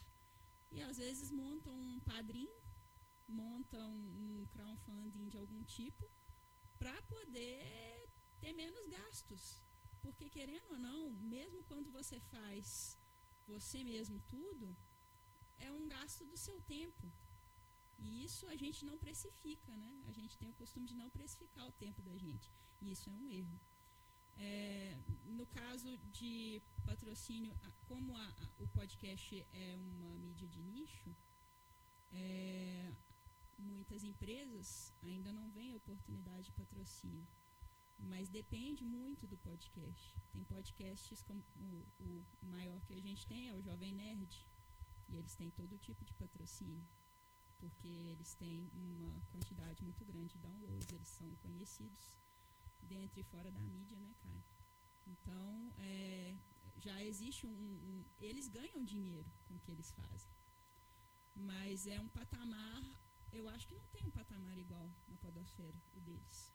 e 0.74 0.80
às 0.80 0.96
vezes 0.96 1.30
montam 1.30 1.74
um 1.78 2.00
padrinho, 2.00 2.58
montam 3.28 3.90
um 4.24 4.46
crowdfunding 4.52 5.26
de 5.28 5.36
algum 5.36 5.62
tipo, 5.64 6.04
para 6.78 6.96
poder 7.14 8.08
ter 8.40 8.54
menos 8.54 8.86
gastos. 8.98 9.42
Porque, 10.00 10.30
querendo 10.30 10.70
ou 10.70 10.78
não, 10.78 11.10
mesmo 11.34 11.62
quando 11.64 11.90
você 11.98 12.18
faz 12.32 12.96
você 13.46 13.84
mesmo 13.84 14.18
tudo, 14.34 14.74
é 15.58 15.70
um 15.70 15.86
gasto 15.86 16.24
do 16.24 16.38
seu 16.38 16.58
tempo. 16.62 17.12
E 17.98 18.24
isso 18.24 18.46
a 18.46 18.56
gente 18.56 18.82
não 18.82 18.96
precifica, 18.96 19.76
né? 19.76 19.92
A 20.06 20.12
gente 20.12 20.38
tem 20.38 20.48
o 20.48 20.58
costume 20.62 20.86
de 20.86 20.96
não 21.02 21.10
precificar 21.10 21.66
o 21.68 21.76
tempo 21.84 22.00
da 22.00 22.16
gente. 22.16 22.48
E 22.80 22.90
isso 22.92 23.10
é 23.10 23.12
um 23.12 23.28
erro. 23.28 23.60
É, 24.40 24.98
no 25.26 25.44
caso 25.46 25.98
de 26.10 26.62
patrocínio, 26.86 27.54
como 27.84 28.16
a, 28.16 28.26
a, 28.26 28.48
o 28.58 28.66
podcast 28.68 29.46
é 29.52 29.76
uma 29.76 30.14
mídia 30.14 30.48
de 30.48 30.62
nicho, 30.62 31.14
é, 32.10 32.90
muitas 33.58 34.02
empresas 34.02 34.94
ainda 35.02 35.30
não 35.30 35.50
veem 35.50 35.74
oportunidade 35.74 36.44
de 36.44 36.52
patrocínio. 36.52 37.28
Mas 37.98 38.30
depende 38.30 38.82
muito 38.82 39.26
do 39.26 39.36
podcast. 39.36 40.16
Tem 40.32 40.42
podcasts 40.44 41.22
como 41.22 41.44
o, 41.58 42.24
o 42.40 42.46
maior 42.46 42.80
que 42.86 42.94
a 42.94 43.00
gente 43.00 43.26
tem 43.26 43.50
é 43.50 43.54
o 43.54 43.60
Jovem 43.60 43.92
Nerd. 43.92 44.46
E 45.06 45.16
eles 45.16 45.34
têm 45.34 45.50
todo 45.50 45.76
tipo 45.76 46.02
de 46.02 46.14
patrocínio. 46.14 46.82
Porque 47.58 47.88
eles 47.88 48.34
têm 48.34 48.70
uma 48.72 49.20
quantidade 49.30 49.84
muito 49.84 50.02
grande 50.02 50.32
de 50.32 50.38
downloads, 50.38 50.90
eles 50.90 51.08
são 51.08 51.30
conhecidos 51.36 52.19
dentro 52.82 53.20
e 53.20 53.24
fora 53.24 53.50
da 53.50 53.60
mídia, 53.60 53.96
né, 53.96 54.14
cara? 54.22 54.44
Então, 55.06 55.72
é, 55.78 56.36
já 56.76 57.02
existe 57.02 57.46
um, 57.46 57.50
um, 57.50 58.04
Eles 58.18 58.48
ganham 58.48 58.84
dinheiro 58.84 59.30
com 59.44 59.54
o 59.54 59.60
que 59.60 59.70
eles 59.70 59.90
fazem. 59.92 60.30
Mas 61.34 61.86
é 61.86 62.00
um 62.00 62.08
patamar. 62.08 62.82
Eu 63.32 63.48
acho 63.48 63.66
que 63.66 63.74
não 63.74 63.86
tem 63.86 64.04
um 64.06 64.10
patamar 64.10 64.58
igual 64.58 64.90
na 65.08 65.16
Podosfera, 65.16 65.80
o 65.94 66.00
deles. 66.00 66.52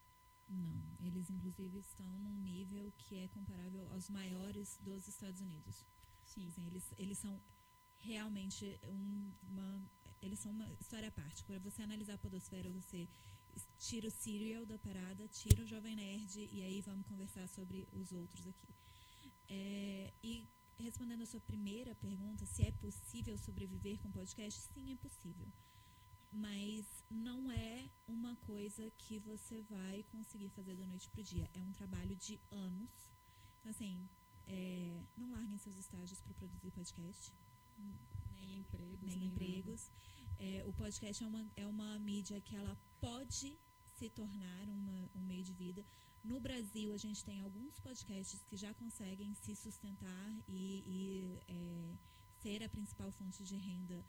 Não, 0.47 0.95
eles 0.99 1.29
inclusive 1.29 1.79
estão 1.79 2.07
num 2.19 2.35
nível 2.35 2.91
que 2.97 3.15
é 3.15 3.27
comparável 3.29 3.87
aos 3.91 4.09
maiores 4.09 4.77
dos 4.81 5.07
Estados 5.07 5.41
Unidos. 5.41 5.85
Sim. 6.23 6.47
Assim, 6.47 6.65
eles, 6.67 6.93
eles 6.97 7.17
são 7.17 7.41
realmente 7.97 8.79
um, 8.83 9.33
uma. 9.43 9.81
Eles 10.21 10.39
são 10.39 10.51
uma 10.51 10.71
história 10.73 11.07
à 11.07 11.11
parte. 11.11 11.43
Para 11.43 11.59
você 11.59 11.81
analisar 11.81 12.15
a 12.15 12.17
Podosfera, 12.17 12.69
você 12.69 13.07
tira 13.77 14.07
o 14.07 14.11
serial 14.11 14.65
da 14.65 14.77
parada, 14.77 15.27
tira 15.27 15.63
o 15.63 15.67
Jovem 15.67 15.95
Nerd 15.95 16.49
e 16.51 16.61
aí 16.63 16.81
vamos 16.81 17.05
conversar 17.07 17.47
sobre 17.47 17.87
os 17.91 18.11
outros 18.11 18.47
aqui. 18.47 18.73
É, 19.47 20.13
e 20.23 20.47
respondendo 20.77 21.21
a 21.21 21.25
sua 21.25 21.39
primeira 21.39 21.95
pergunta, 21.95 22.45
se 22.45 22.63
é 22.63 22.71
possível 22.71 23.37
sobreviver 23.37 23.99
com 23.99 24.11
podcast, 24.11 24.59
sim, 24.73 24.91
é 24.91 24.95
possível. 24.95 25.47
Mas 26.31 26.85
não 27.09 27.49
é 27.49 27.89
uma 28.07 28.35
coisa 28.37 28.91
que 28.97 29.19
você 29.19 29.61
vai 29.63 30.03
conseguir 30.11 30.49
fazer 30.49 30.75
da 30.75 30.85
noite 30.85 31.09
para 31.09 31.21
o 31.21 31.23
dia. 31.23 31.49
É 31.53 31.61
um 31.61 31.71
trabalho 31.71 32.15
de 32.15 32.39
anos. 32.51 32.89
Então, 33.59 33.71
assim, 33.71 34.09
é, 34.47 35.01
não 35.15 35.31
larguem 35.31 35.57
seus 35.57 35.77
estágios 35.77 36.19
para 36.21 36.33
produzir 36.33 36.71
podcast. 36.71 37.31
Nem 38.37 38.59
empregos. 38.59 38.99
Nem, 39.01 39.17
nem 39.17 39.27
empregos. 39.27 39.91
É, 40.37 40.63
o 40.65 40.73
podcast 40.73 41.23
é 41.23 41.27
uma, 41.27 41.45
é 41.55 41.65
uma 41.65 41.97
mídia 41.99 42.41
que 42.41 42.55
ela 42.55 42.77
pode 43.05 43.59
se 43.97 44.09
tornar 44.09 44.67
uma, 44.67 45.11
um 45.13 45.23
meio 45.31 45.43
de 45.43 45.53
vida. 45.53 45.85
No 46.23 46.39
Brasil, 46.39 46.91
a 46.91 46.97
gente 46.97 47.23
tem 47.23 47.39
alguns 47.39 47.79
podcasts 47.79 48.43
que 48.47 48.57
já 48.57 48.73
conseguem 48.73 49.31
se 49.35 49.55
sustentar 49.55 50.29
e, 50.47 50.61
e 50.97 51.39
é, 51.47 51.97
ser 52.41 52.63
a 52.63 52.69
principal 52.69 53.11
fonte 53.11 53.43
de 53.43 53.57
renda 53.57 54.03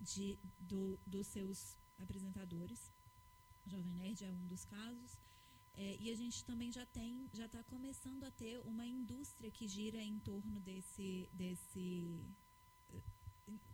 de, 0.00 0.38
do, 0.58 0.98
dos 1.06 1.26
seus 1.26 1.76
apresentadores. 1.98 2.90
Jovem 3.66 3.92
Nerd 3.92 4.24
é 4.24 4.32
um 4.32 4.46
dos 4.46 4.64
casos. 4.64 5.18
É, 5.74 5.96
e 6.00 6.10
a 6.10 6.16
gente 6.16 6.42
também 6.44 6.72
já 6.72 6.86
tem, 6.86 7.28
já 7.34 7.44
está 7.44 7.62
começando 7.64 8.24
a 8.24 8.30
ter 8.30 8.58
uma 8.60 8.86
indústria 8.86 9.50
que 9.50 9.68
gira 9.68 10.00
em 10.02 10.18
torno 10.18 10.58
desse, 10.60 11.28
desse, 11.34 12.24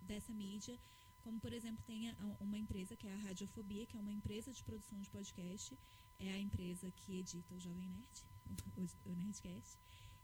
dessa 0.03 0.35
mídia 0.35 0.77
como, 1.23 1.41
por 1.41 1.53
exemplo, 1.53 1.83
tem 1.85 2.11
uma 2.41 2.59
empresa 2.59 2.97
que 2.97 3.07
é 3.07 3.13
a 3.13 3.17
Radiofobia, 3.17 3.87
que 3.87 3.97
é 3.97 4.01
uma 4.01 4.13
empresa 4.13 4.53
de 4.53 4.63
produção 4.63 5.01
de 5.01 5.11
podcast. 5.11 5.79
É 6.19 6.31
a 6.33 6.39
empresa 6.39 6.91
que 6.91 7.19
edita 7.19 7.55
o 7.55 7.61
Jovem 7.61 7.89
Nerd, 7.89 8.27
o, 9.07 9.15
Nerdcast. 9.15 9.79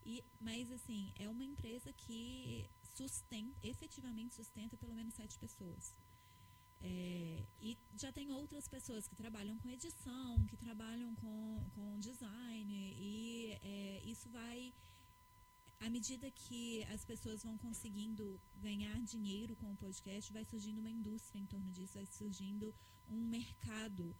E, 0.04 0.24
mas, 0.40 0.70
assim, 0.70 1.12
é 1.18 1.28
uma 1.28 1.44
empresa 1.44 1.92
que 1.92 2.68
sustenta, 2.94 3.56
efetivamente 3.62 4.34
sustenta 4.34 4.76
pelo 4.76 4.94
menos 4.94 5.14
sete 5.14 5.38
pessoas. 5.38 5.94
É, 6.80 7.46
e 7.60 7.78
já 7.96 8.12
tem 8.12 8.30
outras 8.30 8.68
pessoas 8.68 9.08
que 9.08 9.16
trabalham 9.16 9.56
com 9.58 9.70
edição, 9.70 10.44
que 10.46 10.56
trabalham 10.56 11.14
com, 11.14 11.66
com 11.74 11.98
design, 11.98 12.94
e 12.98 13.58
é, 13.62 14.02
isso 14.04 14.28
vai 14.28 14.72
à 15.80 15.90
medida 15.90 16.30
que 16.30 16.82
as 16.84 17.04
pessoas 17.04 17.42
vão 17.42 17.56
conseguindo 17.58 18.40
ganhar 18.56 19.00
dinheiro 19.02 19.56
com 19.56 19.72
o 19.72 19.76
podcast, 19.76 20.32
vai 20.32 20.44
surgindo 20.44 20.78
uma 20.78 20.90
indústria 20.90 21.40
em 21.40 21.46
torno 21.46 21.70
disso, 21.70 21.94
vai 21.94 22.06
surgindo 22.06 22.74
um 23.08 23.20
mercado 23.26 24.14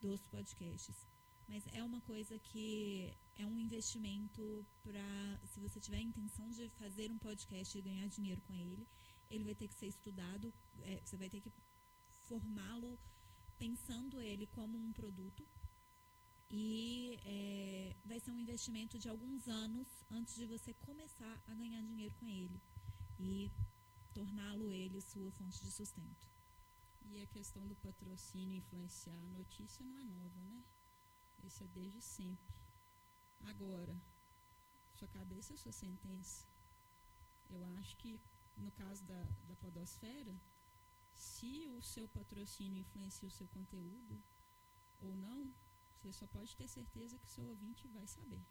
dos 0.00 0.26
podcasts. 0.26 1.06
Mas 1.48 1.66
é 1.72 1.82
uma 1.82 2.00
coisa 2.00 2.38
que 2.38 3.12
é 3.36 3.46
um 3.46 3.58
investimento 3.58 4.66
para, 4.82 5.40
se 5.46 5.60
você 5.60 5.80
tiver 5.80 5.98
a 5.98 6.02
intenção 6.02 6.48
de 6.50 6.68
fazer 6.70 7.10
um 7.10 7.18
podcast 7.18 7.76
e 7.76 7.82
ganhar 7.82 8.08
dinheiro 8.08 8.40
com 8.42 8.54
ele, 8.54 8.86
ele 9.28 9.44
vai 9.44 9.54
ter 9.54 9.68
que 9.68 9.74
ser 9.74 9.86
estudado, 9.86 10.52
é, 10.80 11.00
você 11.04 11.16
vai 11.16 11.28
ter 11.28 11.40
que 11.40 11.52
formá-lo 12.22 12.98
pensando 13.58 14.20
ele 14.20 14.46
como 14.46 14.78
um 14.78 14.92
produto 14.92 15.46
e 16.54 17.18
é, 17.24 17.96
vai 18.04 18.20
ser 18.20 18.30
um 18.30 18.38
investimento 18.38 18.98
de 18.98 19.08
alguns 19.08 19.48
anos 19.48 19.88
antes 20.10 20.34
de 20.34 20.44
você 20.44 20.74
começar 20.74 21.42
a 21.46 21.54
ganhar 21.54 21.80
dinheiro 21.80 22.14
com 22.16 22.28
ele 22.28 22.60
e 23.18 23.50
torná-lo 24.12 24.70
ele 24.70 25.00
sua 25.00 25.32
fonte 25.32 25.64
de 25.64 25.70
sustento. 25.70 26.28
E 27.06 27.22
a 27.22 27.26
questão 27.26 27.66
do 27.66 27.74
patrocínio 27.76 28.58
influenciar 28.58 29.16
a 29.16 29.30
notícia 29.30 29.82
não 29.82 29.98
é 29.98 30.04
nova, 30.04 30.38
né? 30.40 30.62
Isso 31.42 31.64
é 31.64 31.68
desde 31.68 32.02
sempre. 32.02 32.54
Agora, 33.44 33.98
sua 34.94 35.08
cabeça 35.08 35.54
é 35.54 35.56
sua 35.56 35.72
sentença. 35.72 36.46
Eu 37.48 37.64
acho 37.78 37.96
que, 37.96 38.20
no 38.58 38.70
caso 38.72 39.02
da, 39.04 39.24
da 39.48 39.56
podosfera, 39.56 40.38
se 41.14 41.66
o 41.68 41.80
seu 41.80 42.06
patrocínio 42.08 42.80
influencia 42.80 43.26
o 43.26 43.30
seu 43.30 43.48
conteúdo 43.48 44.22
ou 45.00 45.16
não, 45.16 45.50
você 46.02 46.12
só 46.12 46.26
pode 46.26 46.56
ter 46.56 46.66
certeza 46.66 47.18
que 47.18 47.26
o 47.26 47.30
seu 47.30 47.46
ouvinte 47.46 47.86
vai 47.88 48.06
saber. 48.06 48.44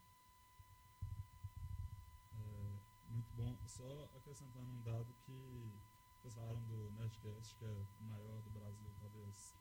É, 2.33 2.79
muito 3.09 3.33
bom. 3.33 3.57
Só 3.67 4.09
acrescentando 4.15 4.71
um 4.71 4.81
dado 4.81 5.13
que 5.25 5.73
vocês 6.15 6.33
falaram 6.33 6.63
do 6.63 6.91
Nerdcast, 6.91 7.55
que 7.55 7.65
é 7.65 7.85
o 7.99 8.03
maior 8.03 8.41
do 8.41 8.49
Brasil, 8.51 8.93
talvez 8.99 9.55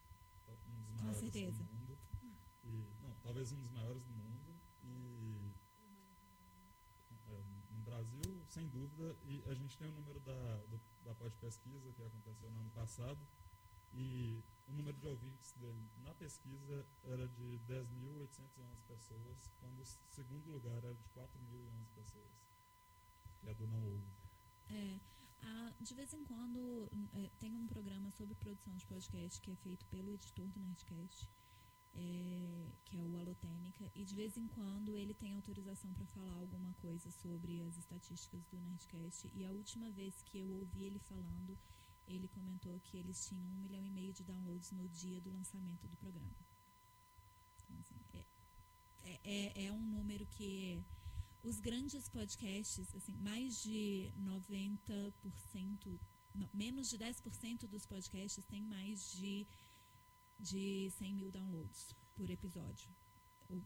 um 0.66 0.83
dos 0.83 0.90
maiores 0.94 1.57
do 1.59 1.64
mundo. 1.64 1.98
E, 2.62 2.94
não, 3.00 3.14
talvez 3.22 3.50
um 3.50 3.59
dos 3.59 3.70
maiores 3.70 4.05
do 4.05 4.12
mundo. 4.12 4.61
E 4.83 5.53
é, 7.29 7.42
no 7.70 7.83
Brasil, 7.83 8.44
sem 8.46 8.68
dúvida, 8.68 9.16
e 9.24 9.42
a 9.46 9.55
gente 9.55 9.76
tem 9.76 9.88
o 9.88 9.92
número 9.92 10.20
da, 10.20 10.57
do, 10.66 10.81
da 11.03 11.14
pós-pesquisa 11.14 11.92
que 11.92 12.03
aconteceu 12.03 12.50
no 12.50 12.61
ano 12.61 12.70
passado, 12.70 13.26
e 13.92 14.44
o 14.70 14.74
número 14.74 14.96
de 14.96 15.06
ouvintes 15.06 15.52
dele 15.54 15.90
na 15.98 16.14
pesquisa 16.14 16.87
era 17.02 17.26
de 17.28 17.61
10.811 17.66 18.83
pessoas, 18.87 19.50
quando 19.59 19.80
o 19.80 19.85
segundo 19.85 20.50
lugar 20.50 20.76
era 20.76 20.94
de 20.94 21.04
4.011 21.09 21.88
pessoas. 21.94 22.48
E 23.42 23.48
a 23.48 23.52
do 23.52 23.66
não 23.66 23.83
ouve. 23.83 24.06
É, 24.68 25.00
a, 25.42 25.74
de 25.80 25.94
vez 25.94 26.12
em 26.14 26.24
quando 26.24 26.88
é, 27.14 27.30
tem 27.38 27.56
um 27.56 27.66
programa 27.66 28.11
sobre 28.11 28.35
produção 28.35 28.76
de 28.76 28.87
podcast 28.87 29.40
que 29.40 29.50
é 29.50 29.56
feito 29.56 29.85
pelo 29.87 30.11
editor 30.11 30.46
do 30.48 30.61
Nerdcast, 30.61 31.28
é, 31.94 32.72
que 32.85 32.96
é 32.96 33.04
o 33.04 33.16
Alotênica, 33.16 33.90
e 33.94 34.04
de 34.04 34.14
vez 34.14 34.37
em 34.37 34.46
quando 34.46 34.96
ele 34.96 35.14
tem 35.14 35.33
autorização 35.33 35.92
para 35.92 36.06
falar 36.06 36.35
alguma 36.35 36.72
coisa 36.74 37.11
sobre 37.11 37.62
as 37.62 37.76
estatísticas 37.76 38.44
do 38.46 38.61
Nerdcast. 38.61 39.28
E 39.35 39.44
a 39.44 39.50
última 39.50 39.90
vez 39.90 40.22
que 40.22 40.38
eu 40.38 40.48
ouvi 40.48 40.85
ele 40.85 40.98
falando, 41.00 41.59
ele 42.14 42.29
comentou 42.29 42.79
que 42.81 42.96
eles 42.96 43.27
tinham 43.27 43.46
um 43.46 43.57
milhão 43.57 43.85
e 43.85 43.90
meio 43.90 44.12
de 44.12 44.25
downloads 44.25 44.73
no 44.73 44.88
dia 44.88 45.20
do 45.20 45.31
lançamento 45.31 45.87
do 45.87 45.96
programa. 45.96 46.37
Então, 47.62 47.79
assim, 47.79 48.01
é, 48.12 48.27
é, 49.03 49.20
é, 49.25 49.64
é 49.66 49.73
um 49.73 49.81
número 49.81 50.27
que 50.27 50.85
os 51.42 51.59
grandes 51.61 52.09
podcasts, 52.09 52.94
assim, 52.94 53.16
mais 53.16 53.62
de 53.62 54.12
90%, 54.18 55.99
não, 56.35 56.49
menos 56.53 56.88
de 56.88 56.99
10% 56.99 57.66
dos 57.66 57.87
podcasts 57.87 58.44
têm 58.44 58.62
mais 58.62 59.12
de, 59.12 59.46
de 60.38 60.90
100 60.99 61.14
mil 61.14 61.31
downloads 61.31 61.94
por 62.14 62.29
episódio. 62.29 62.90
O, 63.49 63.62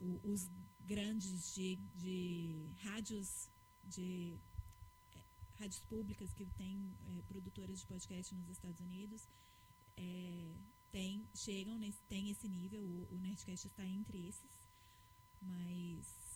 o, 0.00 0.20
os 0.24 0.50
grandes 0.80 1.54
de, 1.54 1.76
de 1.94 2.70
rádios, 2.78 3.50
de 3.84 4.38
rádios 5.58 5.80
públicas 5.80 6.32
que 6.32 6.46
têm 6.46 6.96
é, 7.06 7.22
produtoras 7.22 7.80
de 7.80 7.86
podcast 7.86 8.34
nos 8.34 8.48
Estados 8.48 8.80
Unidos, 8.80 9.28
é, 9.96 10.54
tem, 10.90 11.28
chegam, 11.34 11.78
nesse, 11.78 12.02
tem 12.04 12.30
esse 12.30 12.48
nível, 12.48 12.82
o, 12.82 13.14
o 13.14 13.18
Nerdcast 13.18 13.66
está 13.66 13.84
entre 13.84 14.26
esses, 14.26 14.68
mas 15.40 16.28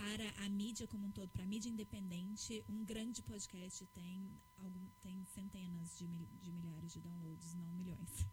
para 0.00 0.28
a 0.44 0.48
mídia 0.48 0.88
como 0.88 1.06
um 1.06 1.12
todo, 1.12 1.30
para 1.30 1.44
a 1.44 1.46
mídia 1.46 1.68
independente, 1.68 2.64
um 2.68 2.84
grande 2.84 3.22
podcast 3.22 3.86
tem, 3.88 4.40
algum, 4.56 4.86
tem 5.00 5.24
centenas 5.26 5.96
de, 5.98 6.08
mil, 6.08 6.26
de 6.40 6.50
milhares 6.52 6.92
de 6.92 7.00
downloads, 7.00 7.54
não 7.54 7.68
milhões. 7.72 8.26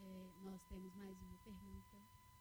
É, 0.00 0.32
nós 0.42 0.62
temos 0.64 0.94
mais 0.94 1.20
uma 1.20 1.36
pergunta. 1.38 1.96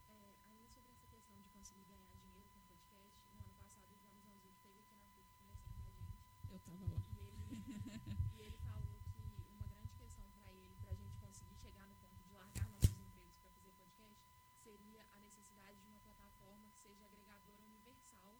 É, 0.07 0.35
ainda 0.45 0.65
sobre 0.67 0.93
essa 0.93 1.07
questão 1.07 1.35
de 1.41 1.49
conseguir 1.49 1.83
ganhar 1.83 2.07
dinheiro 2.15 2.47
com 2.53 2.61
podcast, 2.61 3.19
no 3.33 3.43
ano 3.43 3.53
passado 3.59 3.91
o 3.91 3.97
João 3.99 4.19
Zanzu 4.21 4.47
esteve 4.47 4.79
aqui 4.79 4.95
na 4.95 5.09
PUC 5.09 5.35
conversando 5.43 6.47
com 6.47 6.54
a 6.54 6.54
gente. 6.73 6.91
Eu 6.91 6.97
estava 6.97 7.25
lá. 7.29 7.45
E 7.51 7.71
ele, 7.71 8.17
e 8.33 8.41
ele 8.41 8.57
falou 8.65 8.99
que 9.13 9.21
uma 9.49 9.61
grande 9.61 9.93
questão 9.93 10.25
para 10.41 10.51
ele, 10.53 10.75
para 10.81 10.91
a 10.91 10.95
gente 10.95 11.15
conseguir 11.17 11.55
chegar 11.55 11.87
no 11.87 11.95
ponto 11.95 12.17
de 12.23 12.31
largar 12.33 12.67
nossos 12.69 12.97
empregos 12.97 13.37
para 13.37 13.51
fazer 13.51 13.71
podcast, 13.73 14.21
seria 14.63 15.05
a 15.13 15.19
necessidade 15.19 15.77
de 15.79 15.85
uma 15.87 15.99
plataforma 15.99 16.69
que 16.71 16.79
seja 16.79 17.05
agregadora 17.05 17.61
universal 17.63 18.35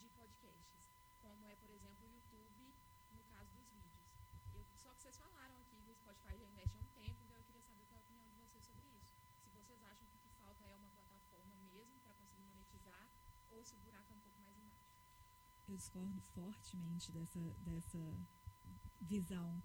de 0.00 0.08
podcasts, 0.10 0.90
como 1.22 1.46
é, 1.46 1.54
por 1.56 1.70
exemplo, 1.70 2.06
o 2.06 2.10
YouTube, 2.10 2.74
no 3.12 3.22
caso 3.24 3.50
dos 3.54 3.68
vídeos. 3.70 3.94
Eu, 4.54 4.64
só 4.76 4.92
que 4.94 5.02
vocês 5.02 5.16
falaram 5.16 5.56
aqui 5.58 5.78
que 5.80 5.90
o 5.90 5.94
Spotify 5.94 6.36
já 6.36 6.46
investe 6.46 6.76
há 6.76 6.80
um 6.80 6.90
tempo, 6.98 7.22
então 7.22 7.36
eu 7.36 7.44
queria 7.44 7.62
saber 7.62 7.84
qual 7.86 7.98
é 7.98 8.02
a 8.02 8.04
opinião 8.04 8.26
de 8.28 8.40
vocês 8.42 8.64
sobre 8.64 8.86
isso. 8.98 9.14
Se 9.42 9.50
vocês 9.50 9.82
acham 9.84 10.06
que 10.08 10.16
o 10.16 10.20
que 10.20 10.30
falta 10.30 10.64
é 10.66 10.76
uma 10.76 10.90
plataforma 10.90 11.56
mesmo 11.62 11.98
para 12.00 12.12
conseguir 12.14 12.42
monetizar, 12.42 13.08
ou 13.50 13.64
se 13.64 13.74
o 13.74 13.78
buraco 13.78 14.12
é 14.12 14.16
um 14.16 14.20
pouco 14.20 14.40
mais 14.40 14.58
embaixo. 14.58 14.98
Eu 15.67 15.67
discordo 15.78 16.20
fortemente 16.34 17.10
dessa, 17.12 17.40
dessa 17.68 18.02
visão. 19.00 19.62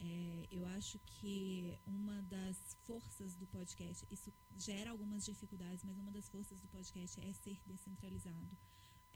É, 0.00 0.46
eu 0.50 0.64
acho 0.76 0.98
que 1.00 1.76
uma 1.86 2.22
das 2.22 2.76
forças 2.84 3.34
do 3.34 3.46
podcast, 3.46 4.06
isso 4.10 4.32
gera 4.56 4.90
algumas 4.90 5.24
dificuldades, 5.24 5.82
mas 5.84 5.98
uma 5.98 6.12
das 6.12 6.28
forças 6.28 6.60
do 6.60 6.68
podcast 6.68 7.18
é 7.20 7.32
ser 7.32 7.58
descentralizado. 7.66 8.56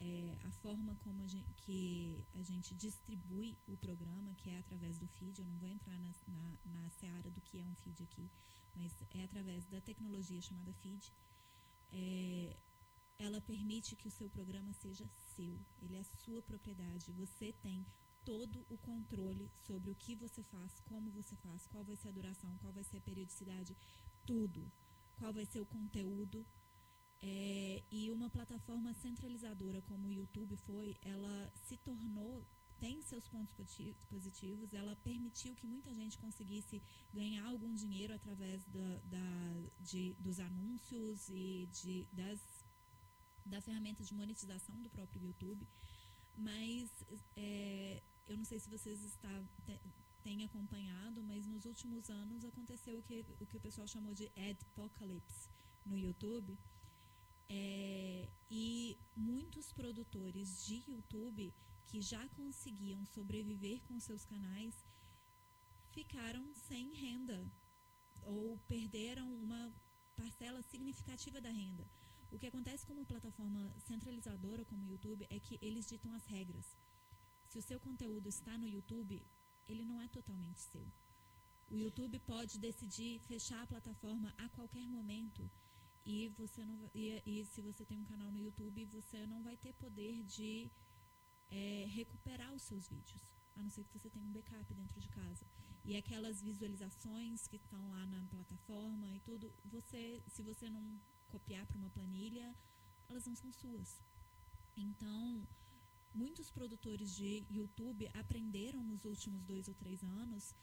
É, 0.01 0.37
a 0.43 0.51
forma 0.51 0.97
como 0.97 1.23
a 1.23 1.29
gente, 1.29 1.53
que 1.55 2.27
a 2.35 2.43
gente 2.43 2.75
distribui 2.75 3.57
o 3.69 3.77
programa, 3.77 4.35
que 4.35 4.51
é 4.51 4.59
através 4.59 4.99
do 4.99 5.07
feed, 5.07 5.39
eu 5.39 5.47
não 5.47 5.57
vou 5.59 5.69
entrar 5.69 5.97
na, 6.01 6.13
na, 6.27 6.59
na 6.65 6.91
seara 6.91 7.31
do 7.31 7.41
que 7.41 7.61
é 7.61 7.65
um 7.65 7.75
feed 7.77 8.03
aqui, 8.03 8.29
mas 8.75 8.97
é 9.11 9.23
através 9.23 9.65
da 9.67 9.81
tecnologia 9.81 10.41
chamada 10.41 10.73
feed, 10.73 11.13
é, 11.93 12.57
ela 13.19 13.41
permite 13.41 13.95
que 13.95 14.09
o 14.09 14.11
seu 14.11 14.29
programa 14.29 14.73
seja 14.73 15.07
seu, 15.35 15.59
ele 15.83 15.97
é 15.97 16.03
sua 16.03 16.41
propriedade, 16.43 17.13
você 17.13 17.53
tem 17.53 17.87
todo 18.25 18.65
o 18.69 18.79
controle 18.79 19.51
sobre 19.67 19.91
o 19.91 19.95
que 19.95 20.15
você 20.15 20.43
faz, 20.45 20.81
como 20.81 21.11
você 21.11 21.35
faz, 21.37 21.67
qual 21.67 21.85
vai 21.85 21.97
ser 21.97 22.09
a 22.09 22.13
duração, 22.13 22.57
qual 22.59 22.73
vai 22.73 22.85
ser 22.85 22.99
a 22.99 23.01
periodicidade, 23.01 23.77
tudo. 24.25 24.71
Qual 25.19 25.33
vai 25.33 25.45
ser 25.45 25.61
o 25.61 25.67
conteúdo. 25.67 26.45
É, 27.21 27.83
e 27.91 28.11
uma 28.11 28.29
plataforma 28.29 28.93
centralizadora 28.95 29.81
como 29.83 30.09
o 30.09 30.13
YouTube 30.13 30.57
foi, 30.57 30.97
ela 31.03 31.53
se 31.55 31.77
tornou, 31.77 32.45
tem 32.81 33.01
seus 33.01 33.29
pontos 33.29 33.55
positivos, 34.09 34.75
ela 34.75 34.97
permitiu 34.97 35.55
que 35.55 35.65
muita 35.65 35.95
gente 35.95 36.19
conseguisse 36.19 36.83
ganhar 37.15 37.45
algum 37.47 37.73
dinheiro 37.73 38.13
através 38.13 38.65
da, 38.67 39.01
da, 39.05 39.63
de, 39.79 40.15
dos 40.19 40.41
anúncios 40.41 41.29
e 41.29 41.69
de, 41.71 42.09
das, 42.13 42.41
da 43.45 43.61
ferramenta 43.61 44.03
de 44.03 44.15
monetização 44.15 44.81
do 44.83 44.91
próprio 44.91 45.23
YouTube. 45.23 45.67
Mas 46.37 46.91
é, 47.37 48.03
eu 48.27 48.37
não 48.37 48.45
sei 48.45 48.59
se 48.59 48.69
vocês 48.69 49.03
está, 49.05 49.45
têm 50.23 50.45
acompanhado, 50.45 51.23
mas 51.23 51.47
nos 51.47 51.65
últimos 51.65 52.09
anos 52.09 52.45
aconteceu 52.45 52.99
o 52.99 53.03
que 53.03 53.25
o, 53.41 53.47
que 53.47 53.57
o 53.57 53.61
pessoal 53.61 53.87
chamou 53.87 54.15
de 54.15 54.31
adpocalypse 54.37 55.49
no 55.85 55.97
YouTube. 55.97 56.59
É, 57.49 58.29
e 58.51 58.99
muitos 59.15 59.73
produtores 59.73 60.65
de 60.65 60.83
YouTube 60.91 61.53
que 61.87 62.01
já 62.01 62.27
conseguiam 62.31 63.05
sobreviver 63.05 63.83
com 63.83 64.01
seus 64.01 64.25
canais 64.25 64.75
ficaram 65.91 66.55
sem 66.55 66.95
renda 66.95 67.47
ou 68.23 68.57
perderam 68.67 69.31
uma 69.35 69.71
parcela 70.17 70.63
significativa 70.63 71.41
da 71.41 71.51
renda. 71.51 71.87
O 72.33 72.39
que 72.39 72.47
acontece 72.47 72.87
com 72.87 72.95
uma 72.95 73.05
plataforma 73.05 73.63
centralizadora 73.79 74.65
como 74.65 74.87
o 74.87 74.91
YouTube 74.93 75.27
é 75.29 75.39
que 75.39 75.59
eles 75.61 75.87
ditam 75.87 76.11
as 76.15 76.25
regras. 76.25 76.67
Se 77.47 77.59
o 77.59 77.63
seu 77.63 77.79
conteúdo 77.79 78.27
está 78.27 78.57
no 78.57 78.67
YouTube, 78.67 79.23
ele 79.69 79.85
não 79.85 80.01
é 80.01 80.09
totalmente 80.09 80.63
seu. 80.63 80.87
O 81.71 81.77
YouTube 81.77 82.19
pode 82.21 82.59
decidir 82.59 83.21
fechar 83.21 83.63
a 83.63 83.67
plataforma 83.67 84.35
a 84.39 84.49
qualquer 84.49 84.87
momento 84.89 85.51
e 86.07 86.29
você 86.31 86.65
não 86.65 86.91
e, 86.95 87.23
e 87.27 87.45
se 87.45 87.61
você 87.61 87.85
tem 87.85 87.99
um 87.99 88.05
canal 88.05 88.31
no 88.31 88.39
YouTube, 88.39 88.87
você 88.87 89.27
não 89.27 89.43
vai 89.43 89.57
ter 89.59 89.75
poder 89.75 90.25
de 90.25 90.71
é, 91.51 91.87
recuperar 91.91 92.53
os 92.55 92.63
seus 92.63 92.89
vídeos, 92.89 93.23
a 93.55 93.63
não 93.63 93.71
ser 93.71 93.85
que 93.85 93.93
você 93.93 94.09
tenha 94.09 94.25
um 94.25 94.33
backup 94.33 94.73
dentro 94.73 94.99
de 94.99 95.09
casa. 95.11 95.45
E 95.85 95.97
aquelas 95.97 96.41
visualizações 96.41 97.47
que 97.47 97.57
estão 97.57 97.91
lá 97.91 98.07
na 98.07 98.25
plataforma 98.27 99.07
e 99.11 99.21
tudo, 99.21 99.53
você, 99.65 100.23
se 100.29 100.43
você 100.43 100.71
não 100.71 100.99
copiar 101.35 101.65
para 101.67 101.81
uma 101.83 101.91
planilha, 101.97 102.47
elas 103.09 103.27
não 103.27 103.37
são 103.43 103.51
suas. 103.63 103.91
Então, 104.77 105.47
muitos 106.15 106.49
produtores 106.51 107.09
de 107.19 107.31
YouTube 107.59 108.09
aprenderam 108.23 108.83
nos 108.91 109.05
últimos 109.13 109.43
dois 109.53 109.67
ou 109.69 109.75
três 109.83 110.03
anos 110.23 110.55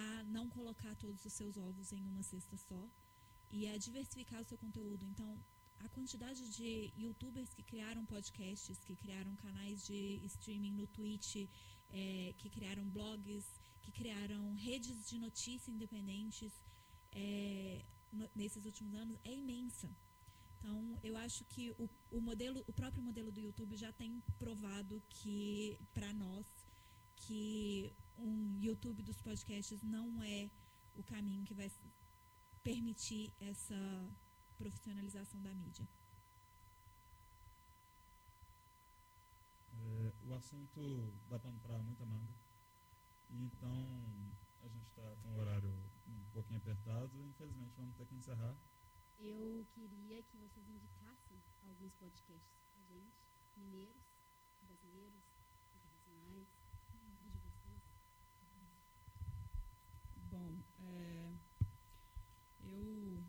a 0.00 0.24
não 0.36 0.48
colocar 0.56 0.94
todos 1.04 1.24
os 1.24 1.32
seus 1.32 1.56
ovos 1.56 1.92
em 1.92 2.04
uma 2.12 2.22
cesta 2.22 2.56
só 2.56 2.82
e 3.50 3.66
a 3.68 3.76
diversificar 3.86 4.40
o 4.40 4.48
seu 4.50 4.58
conteúdo. 4.58 5.04
Então, 5.04 5.30
a 5.78 5.88
quantidade 5.88 6.42
de 6.56 6.70
youtubers 6.96 7.52
que 7.54 7.62
criaram 7.62 8.04
podcasts, 8.06 8.78
que 8.86 8.96
criaram 8.96 9.34
canais 9.36 9.86
de 9.86 10.00
streaming 10.24 10.74
no 10.80 10.86
Twitch, 10.86 11.36
é, 11.90 12.34
que 12.38 12.48
criaram 12.48 12.84
blogs, 12.96 13.44
que 13.82 13.92
criaram 13.92 14.54
redes 14.54 15.08
de 15.08 15.18
notícia 15.18 15.70
independentes 15.70 16.52
é, 17.12 17.84
nesses 18.34 18.64
últimos 18.64 18.94
anos 18.94 19.18
é 19.24 19.32
imensa. 19.32 19.90
Então, 20.58 20.98
eu 21.02 21.16
acho 21.16 21.44
que 21.44 21.70
o, 21.78 21.88
o, 22.10 22.20
modelo, 22.20 22.64
o 22.66 22.72
próprio 22.72 23.02
modelo 23.02 23.30
do 23.30 23.40
YouTube 23.40 23.76
já 23.76 23.92
tem 23.92 24.20
provado 24.38 25.02
que, 25.08 25.78
para 25.94 26.12
nós, 26.12 26.46
que 27.14 27.92
um 28.18 28.58
YouTube 28.60 29.02
dos 29.02 29.20
podcasts 29.20 29.82
não 29.82 30.22
é 30.22 30.50
o 30.94 31.02
caminho 31.02 31.44
que 31.44 31.54
vai 31.54 31.70
permitir 32.62 33.32
essa 33.38 33.76
profissionalização 34.56 35.40
da 35.40 35.54
mídia. 35.54 35.86
É, 39.72 40.12
o 40.24 40.34
assunto 40.34 41.12
dá 41.28 41.38
pano 41.38 41.60
para 41.60 41.78
muita 41.82 42.04
manga. 42.04 42.34
Então, 43.30 44.32
a 44.62 44.68
gente 44.68 44.86
está 44.86 45.14
com 45.22 45.28
o 45.34 45.38
horário 45.38 45.72
um 46.08 46.30
pouquinho 46.32 46.58
apertado. 46.58 47.22
Infelizmente, 47.22 47.74
vamos 47.76 47.94
ter 47.96 48.06
que 48.06 48.14
encerrar. 48.14 48.56
Eu 49.18 49.66
queria 49.72 50.22
que 50.22 50.36
vocês 50.36 50.68
indicassem 50.68 51.42
alguns 51.62 51.94
podcasts 51.94 52.60
pra 52.72 52.82
gente, 52.82 53.16
mineiros, 53.56 54.04
brasileiros, 54.60 55.24
internacionais, 55.72 56.52
de 57.32 57.38
vocês. 57.38 57.82
Bom, 60.30 60.62
é, 60.80 61.34
eu 62.60 63.24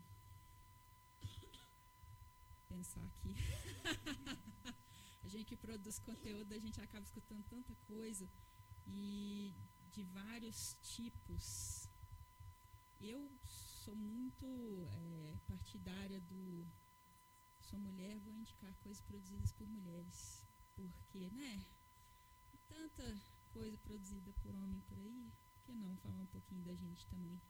pensar 2.68 3.04
aqui. 3.06 3.34
a 5.24 5.28
gente 5.28 5.46
que 5.46 5.56
produz 5.56 5.98
conteúdo, 5.98 6.52
a 6.52 6.58
gente 6.58 6.80
acaba 6.80 7.04
escutando 7.04 7.42
tanta 7.44 7.74
coisa 7.86 8.28
e 8.86 9.54
de 9.90 10.02
vários 10.04 10.76
tipos. 10.82 11.87
Eu 13.00 13.30
sou 13.44 13.94
muito 13.94 14.44
é, 14.92 15.36
partidária 15.46 16.20
do 16.22 16.66
sou 17.60 17.78
mulher, 17.78 18.18
vou 18.20 18.32
indicar 18.32 18.74
coisas 18.76 19.00
produzidas 19.02 19.52
por 19.52 19.68
mulheres. 19.68 20.44
Porque, 20.74 21.30
né? 21.30 21.64
Tanta 22.66 23.20
coisa 23.52 23.76
produzida 23.78 24.32
por 24.42 24.54
homem 24.54 24.80
por 24.80 24.98
aí, 24.98 25.32
por 25.52 25.62
que 25.62 25.74
não 25.74 25.96
falar 25.96 26.18
um 26.18 26.26
pouquinho 26.26 26.62
da 26.62 26.74
gente 26.74 27.06
também? 27.06 27.40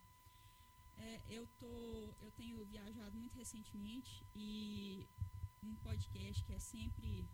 É, 0.97 1.23
eu, 1.29 1.47
tô, 1.59 2.15
eu 2.21 2.31
tenho 2.33 2.65
viajado 2.67 3.17
muito 3.17 3.35
recentemente 3.35 4.27
e 4.35 5.09
um 5.63 5.75
podcast 5.77 6.45
que 6.45 6.53
é 6.53 6.59
sempre. 6.59 7.29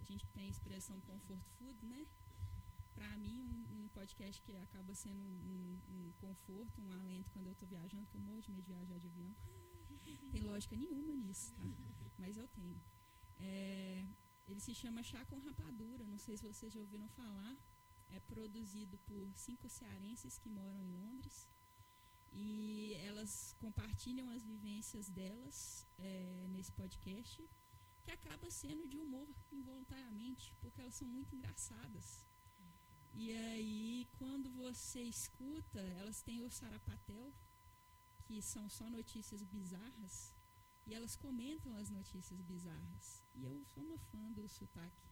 A 0.00 0.04
gente 0.04 0.26
tem 0.28 0.46
a 0.46 0.50
expressão 0.50 1.00
comfort 1.02 1.42
food, 1.58 1.86
né? 1.86 2.06
Para 2.98 3.16
mim, 3.16 3.36
um, 3.40 3.84
um, 3.84 3.88
podcast 3.88 4.42
que 4.42 4.56
acaba 4.56 4.94
sendo 4.94 5.22
um, 5.22 5.80
um, 5.94 6.12
conforto, 6.20 6.80
um 6.80 6.90
alento 6.92 7.30
quando 7.30 7.46
eu 7.46 7.52
estou 7.52 7.68
viajando, 7.68 8.04
porque 8.04 8.16
eu 8.16 8.26
morro 8.28 8.40
de 8.40 8.50
medo 8.50 8.62
de 8.62 8.72
viajar 8.72 8.98
de 8.98 9.06
avião. 9.06 9.34
tem 10.32 10.42
lógica 10.42 10.76
nenhuma 10.76 11.14
nisso, 11.14 11.52
tá? 11.54 11.66
Mas 12.18 12.36
eu 12.36 12.48
tenho. 12.48 12.80
É, 13.38 14.04
ele 14.48 14.60
se 14.60 14.74
chama 14.74 15.02
Chá 15.02 15.24
com 15.26 15.38
Rapadura, 15.38 16.04
não 16.06 16.18
sei 16.18 16.36
se 16.36 16.44
vocês 16.44 16.72
já 16.72 16.80
ouviram 16.80 17.08
falar. 17.20 17.56
É 18.10 18.18
produzido 18.20 18.98
por 19.08 19.32
cinco 19.34 19.68
cearenses 19.68 20.38
que 20.38 20.48
moram 20.48 20.82
em 20.82 20.90
Londres 20.90 21.46
e 22.32 22.94
elas 23.08 23.54
compartilham 23.58 24.28
as 24.30 24.44
vivências 24.44 25.08
delas 25.08 25.86
é, 25.98 26.46
nesse 26.48 26.72
podcast, 26.72 27.48
que 28.02 28.10
acaba 28.10 28.50
sendo 28.50 28.86
de 28.86 28.98
humor 28.98 29.28
involuntariamente, 29.52 30.54
porque 30.60 30.80
elas 30.80 30.94
são 30.94 31.08
muito 31.08 31.34
engraçadas. 31.34 32.27
E 33.14 33.32
aí, 33.32 34.08
quando 34.18 34.50
você 34.50 35.02
escuta, 35.02 35.80
elas 35.80 36.22
têm 36.22 36.42
o 36.42 36.50
Sarapatel, 36.50 37.32
que 38.24 38.40
são 38.42 38.68
só 38.68 38.88
notícias 38.90 39.42
bizarras, 39.42 40.34
e 40.86 40.94
elas 40.94 41.16
comentam 41.16 41.74
as 41.76 41.90
notícias 41.90 42.40
bizarras. 42.40 43.24
E 43.34 43.44
eu 43.44 43.64
sou 43.64 43.82
uma 43.82 43.98
fã 43.98 44.32
do 44.32 44.48
sotaque. 44.48 45.08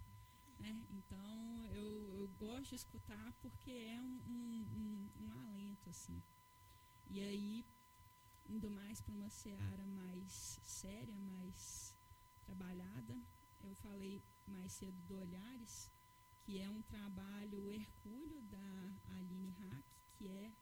Né? 0.59 0.87
Então, 0.91 1.67
eu, 1.73 2.15
eu 2.15 2.29
gosto 2.39 2.71
de 2.71 2.77
escutar 2.77 3.33
porque 3.35 3.71
é 3.71 4.01
um, 4.01 4.21
um, 4.27 5.11
um, 5.21 5.25
um 5.25 5.33
alento, 5.41 5.91
assim. 5.91 6.23
E 7.09 7.21
aí, 7.21 7.67
indo 8.49 8.71
mais 8.71 9.01
para 9.01 9.15
uma 9.15 9.31
seara 9.31 9.87
mais 9.87 10.61
séria, 10.63 11.15
mais 11.19 11.95
trabalhada, 12.41 13.17
eu 13.63 13.75
falei 13.75 14.23
mais 14.47 14.73
cedo 14.73 15.01
do 15.03 15.17
Olhares, 15.19 15.91
que 16.47 16.61
é 16.61 16.71
um 16.71 16.81
trabalho 16.83 17.73
hercúleo 17.73 18.41
da 18.43 18.95
Aline 19.17 19.51
Hack, 19.59 19.85
que 20.15 20.29
é 20.29 20.53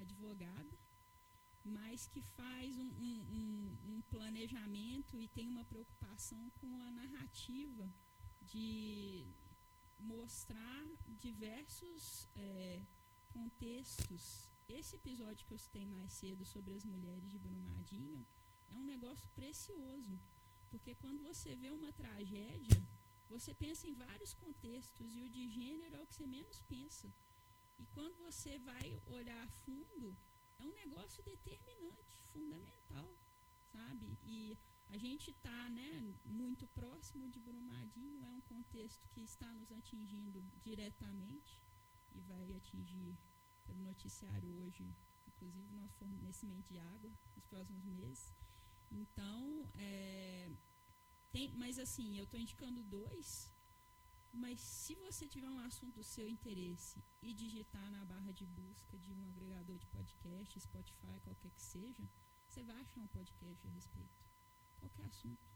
advogada, 0.00 0.76
mas 1.64 2.08
que 2.08 2.20
faz 2.20 2.76
um, 2.76 2.90
um, 3.08 3.78
um, 3.90 4.02
planejamento 4.10 5.20
e 5.20 5.28
tem 5.28 5.46
uma 5.46 5.64
preocupação 5.64 6.50
com 6.60 6.82
a 6.82 6.90
narrativa 6.90 7.88
de 8.42 9.24
mostrar 10.00 10.84
diversos 11.20 12.28
é, 12.34 12.82
contextos 13.28 14.50
esse 14.68 14.96
episódio 14.96 15.46
que 15.46 15.54
eu 15.54 15.58
citei 15.58 15.86
mais 15.86 16.12
cedo 16.12 16.44
sobre 16.44 16.74
as 16.74 16.84
mulheres 16.84 17.30
de 17.30 17.38
Brumadinho 17.38 18.26
é 18.68 18.76
um 18.76 18.84
negócio 18.84 19.28
precioso. 19.34 20.18
Porque 20.70 20.94
quando 20.94 21.22
você 21.22 21.56
vê 21.56 21.70
uma 21.70 21.92
tragédia, 21.92 22.80
você 23.30 23.54
pensa 23.54 23.86
em 23.86 23.94
vários 23.94 24.32
contextos 24.34 25.14
e 25.14 25.22
o 25.22 25.28
de 25.28 25.48
gênero 25.48 25.96
é 25.96 26.00
o 26.02 26.06
que 26.06 26.14
você 26.14 26.26
menos 26.26 26.60
pensa. 26.62 27.08
E 27.78 27.86
quando 27.94 28.16
você 28.18 28.58
vai 28.58 29.00
olhar 29.06 29.42
a 29.42 29.48
fundo, 29.64 30.16
é 30.58 30.64
um 30.66 30.74
negócio 30.74 31.22
determinante, 31.22 32.20
fundamental, 32.32 33.10
sabe? 33.72 34.18
E 34.24 34.58
a 34.88 34.98
gente 34.98 35.30
está 35.30 35.70
né, 35.70 36.14
muito 36.24 36.66
próximo 36.68 37.28
de 37.28 37.38
Brumadinho, 37.38 38.24
é 38.24 38.30
um 38.30 38.40
contexto 38.42 39.08
que 39.10 39.20
está 39.20 39.50
nos 39.54 39.70
atingindo 39.70 40.42
diretamente 40.60 41.62
e 42.12 42.20
vai 42.22 42.52
atingir 42.54 43.16
pelo 43.64 43.80
noticiário 43.82 44.50
hoje, 44.60 44.84
inclusive 45.28 45.72
nosso 45.76 45.94
fornecimento 45.94 46.68
de 46.68 46.80
água 46.80 47.12
nos 47.36 47.46
próximos 47.46 47.84
meses. 47.84 48.34
Então, 48.90 49.70
é, 49.76 50.50
tem, 51.32 51.52
mas 51.56 51.78
assim, 51.78 52.18
eu 52.18 52.24
estou 52.24 52.38
indicando 52.38 52.82
dois, 52.82 53.52
mas 54.32 54.60
se 54.60 54.94
você 54.96 55.26
tiver 55.26 55.50
um 55.50 55.58
assunto 55.60 55.96
do 55.96 56.04
seu 56.04 56.28
interesse 56.28 57.02
e 57.22 57.32
digitar 57.32 57.90
na 57.90 58.04
barra 58.04 58.32
de 58.32 58.46
busca 58.46 58.98
de 58.98 59.12
um 59.12 59.24
agregador 59.28 59.78
de 59.78 59.86
podcast, 59.86 60.60
Spotify, 60.60 61.20
qualquer 61.22 61.50
que 61.50 61.62
seja, 61.62 62.08
você 62.46 62.62
vai 62.62 62.80
achar 62.80 63.00
um 63.00 63.06
podcast 63.08 63.66
a 63.66 63.70
respeito. 63.70 64.24
Qualquer 64.78 65.04
assunto. 65.06 65.48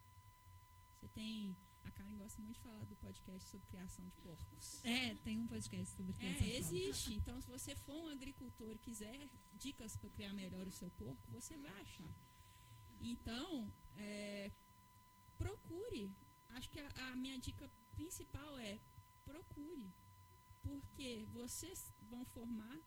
Você 0.94 1.08
tem 1.08 1.56
a 1.84 1.90
Karen 1.90 2.16
gosta 2.16 2.40
muito 2.40 2.56
de 2.56 2.62
falar 2.62 2.84
do 2.86 2.96
podcast 2.96 3.48
sobre 3.50 3.66
criação 3.66 4.04
de 4.06 4.12
porcos. 4.16 4.82
É, 4.84 5.14
tem 5.16 5.38
um 5.38 5.46
podcast 5.46 5.94
sobre 5.94 6.12
criação 6.14 6.46
é, 6.46 6.56
existe. 6.56 7.14
Então, 7.14 7.40
se 7.40 7.48
você 7.48 7.76
for 7.76 7.94
um 7.94 8.08
agricultor 8.08 8.72
e 8.72 8.78
quiser 8.78 9.28
dicas 9.52 9.96
para 9.96 10.08
criar 10.10 10.32
melhor 10.32 10.66
o 10.66 10.72
seu 10.72 10.90
porco, 10.92 11.30
você 11.30 11.56
vai 11.58 11.72
achar. 11.82 12.14
Então, 13.00 13.70
é, 13.96 14.50
procure. 15.44 16.04
Acho 16.56 16.68
que 16.72 16.80
a, 16.80 16.88
a 17.06 17.16
minha 17.16 17.38
dica 17.46 17.66
principal 17.96 18.52
é 18.70 18.74
procure. 19.30 19.88
Porque 20.66 21.10
vocês 21.38 21.92
vão 22.10 22.24
formar 22.36 22.78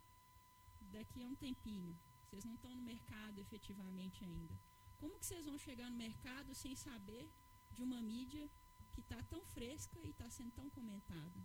daqui 0.98 1.22
a 1.22 1.28
um 1.32 1.36
tempinho. 1.36 1.94
Vocês 2.24 2.44
não 2.44 2.56
estão 2.56 2.74
no 2.76 2.84
mercado 2.94 3.40
efetivamente 3.46 4.24
ainda. 4.24 4.56
Como 5.00 5.20
que 5.20 5.26
vocês 5.26 5.46
vão 5.50 5.58
chegar 5.68 5.90
no 5.92 5.98
mercado 6.08 6.56
sem 6.64 6.76
saber 6.76 7.26
de 7.74 7.82
uma 7.88 8.02
mídia 8.02 8.50
que 8.98 9.02
está 9.02 9.22
tão 9.32 9.46
fresca 9.46 10.00
e 10.04 10.10
está 10.10 10.28
sendo 10.38 10.52
tão 10.60 10.68
comentada. 10.72 11.40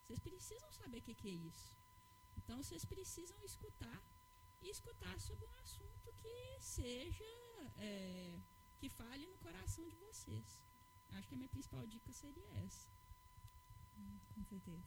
Vocês 0.00 0.18
precisam 0.18 0.70
saber 0.72 0.98
o 0.98 1.02
que, 1.02 1.14
que 1.14 1.28
é 1.28 1.36
isso. 1.50 1.68
Então, 2.36 2.56
vocês 2.62 2.84
precisam 2.84 3.38
escutar 3.44 4.00
e 4.60 4.68
escutar 4.68 5.16
sobre 5.20 5.46
um 5.46 5.54
assunto 5.64 6.12
que 6.22 6.36
seja, 6.60 7.32
é, 7.76 8.40
que 8.78 8.88
fale 8.88 9.26
no 9.26 9.38
coração 9.38 9.88
de 9.88 9.96
vocês. 9.96 10.60
Acho 11.10 11.28
que 11.28 11.34
a 11.34 11.38
minha 11.38 11.48
principal 11.48 11.86
dica 11.86 12.12
seria 12.12 12.48
essa. 12.64 12.88
Hum, 13.96 14.18
com 14.34 14.44
certeza. 14.44 14.84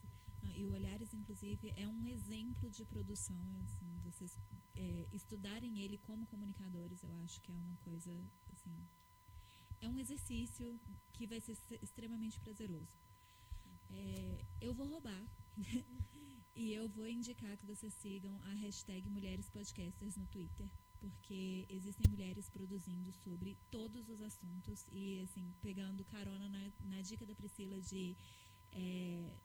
e 0.55 0.65
o 0.65 0.71
Olhares, 0.71 1.13
inclusive, 1.13 1.73
é 1.75 1.87
um 1.87 2.07
exemplo 2.07 2.69
de 2.69 2.85
produção. 2.85 3.41
Assim, 3.63 3.99
vocês 4.03 4.37
é, 4.75 5.07
estudarem 5.11 5.79
ele 5.79 5.97
como 5.97 6.25
comunicadores, 6.27 7.03
eu 7.03 7.13
acho 7.23 7.41
que 7.41 7.51
é 7.51 7.55
uma 7.55 7.75
coisa 7.77 8.11
assim, 8.53 8.75
é 9.81 9.89
um 9.89 9.97
exercício 9.99 10.79
que 11.13 11.25
vai 11.25 11.39
ser 11.39 11.57
extremamente 11.81 12.39
prazeroso. 12.39 12.97
É, 13.89 14.45
eu 14.61 14.73
vou 14.73 14.87
roubar 14.87 15.25
e 16.55 16.73
eu 16.73 16.87
vou 16.89 17.07
indicar 17.07 17.57
que 17.57 17.65
vocês 17.65 17.93
sigam 17.93 18.39
a 18.43 18.53
hashtag 18.53 19.09
Mulheres 19.09 19.49
Podcasters 19.49 20.15
no 20.15 20.27
Twitter, 20.27 20.69
porque 20.99 21.65
existem 21.69 22.05
mulheres 22.09 22.49
produzindo 22.49 23.11
sobre 23.11 23.57
todos 23.71 24.09
os 24.09 24.21
assuntos 24.21 24.85
e, 24.91 25.19
assim, 25.21 25.53
pegando 25.61 26.03
carona 26.05 26.47
na, 26.49 26.71
na 26.85 27.01
dica 27.01 27.25
da 27.25 27.35
Priscila 27.35 27.79
de 27.81 28.15
é, 28.71 29.37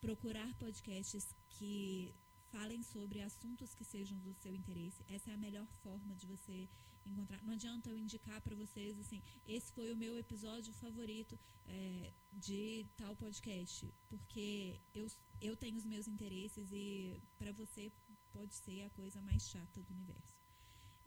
procurar 0.00 0.52
podcasts 0.54 1.34
que 1.48 2.14
falem 2.50 2.82
sobre 2.82 3.20
assuntos 3.20 3.74
que 3.74 3.84
sejam 3.84 4.18
do 4.18 4.34
seu 4.34 4.54
interesse. 4.54 5.04
Essa 5.08 5.30
é 5.30 5.34
a 5.34 5.38
melhor 5.38 5.66
forma 5.82 6.14
de 6.16 6.26
você 6.26 6.68
encontrar. 7.06 7.42
Não 7.42 7.52
adianta 7.52 7.88
eu 7.88 7.98
indicar 7.98 8.40
para 8.40 8.56
vocês 8.56 8.98
assim, 8.98 9.22
esse 9.46 9.72
foi 9.72 9.92
o 9.92 9.96
meu 9.96 10.18
episódio 10.18 10.72
favorito 10.74 11.38
é, 11.66 12.12
de 12.32 12.86
tal 12.96 13.14
podcast, 13.16 13.92
porque 14.08 14.80
eu, 14.94 15.06
eu 15.40 15.56
tenho 15.56 15.76
os 15.76 15.84
meus 15.84 16.06
interesses 16.08 16.70
e 16.72 17.22
para 17.38 17.52
você 17.52 17.92
pode 18.32 18.54
ser 18.54 18.82
a 18.82 18.90
coisa 18.90 19.20
mais 19.22 19.48
chata 19.48 19.82
do 19.82 19.92
universo. 19.92 20.39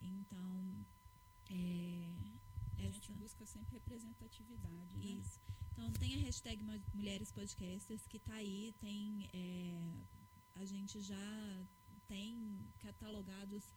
Então, 0.05 0.85
é, 1.49 2.85
a 2.85 2.89
gente 2.89 3.11
busca 3.13 3.45
sempre 3.45 3.73
representatividade. 3.75 4.97
Né? 4.97 5.05
Isso. 5.05 5.39
Então, 5.71 5.91
tem 5.93 6.15
a 6.15 6.17
hashtag 6.19 6.63
Mulheres 6.93 7.31
Podcasters 7.31 8.05
que 8.07 8.17
está 8.17 8.35
aí, 8.35 8.73
tem. 8.79 9.29
É, 9.33 9.93
a 10.55 10.65
gente 10.65 11.01
já 11.01 11.67
tem 12.07 12.59
catalogados 12.79 13.73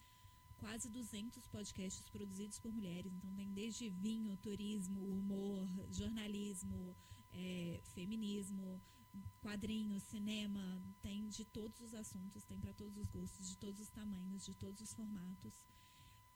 quase 0.58 0.88
200 0.90 1.46
podcasts 1.46 2.08
produzidos 2.10 2.58
por 2.58 2.72
mulheres. 2.72 3.12
Então, 3.14 3.34
tem 3.34 3.52
desde 3.52 3.88
vinho, 3.88 4.36
turismo, 4.36 5.00
humor, 5.00 5.66
jornalismo, 5.90 6.94
é, 7.32 7.80
feminismo, 7.94 8.80
quadrinhos, 9.40 10.02
cinema, 10.02 10.82
tem 11.00 11.28
de 11.28 11.44
todos 11.44 11.80
os 11.80 11.94
assuntos, 11.94 12.44
tem 12.44 12.58
para 12.58 12.72
todos 12.74 12.96
os 12.96 13.08
gostos, 13.08 13.48
de 13.48 13.56
todos 13.56 13.80
os 13.80 13.88
tamanhos, 13.88 14.44
de 14.44 14.54
todos 14.54 14.80
os 14.80 14.92
formatos. 14.92 15.54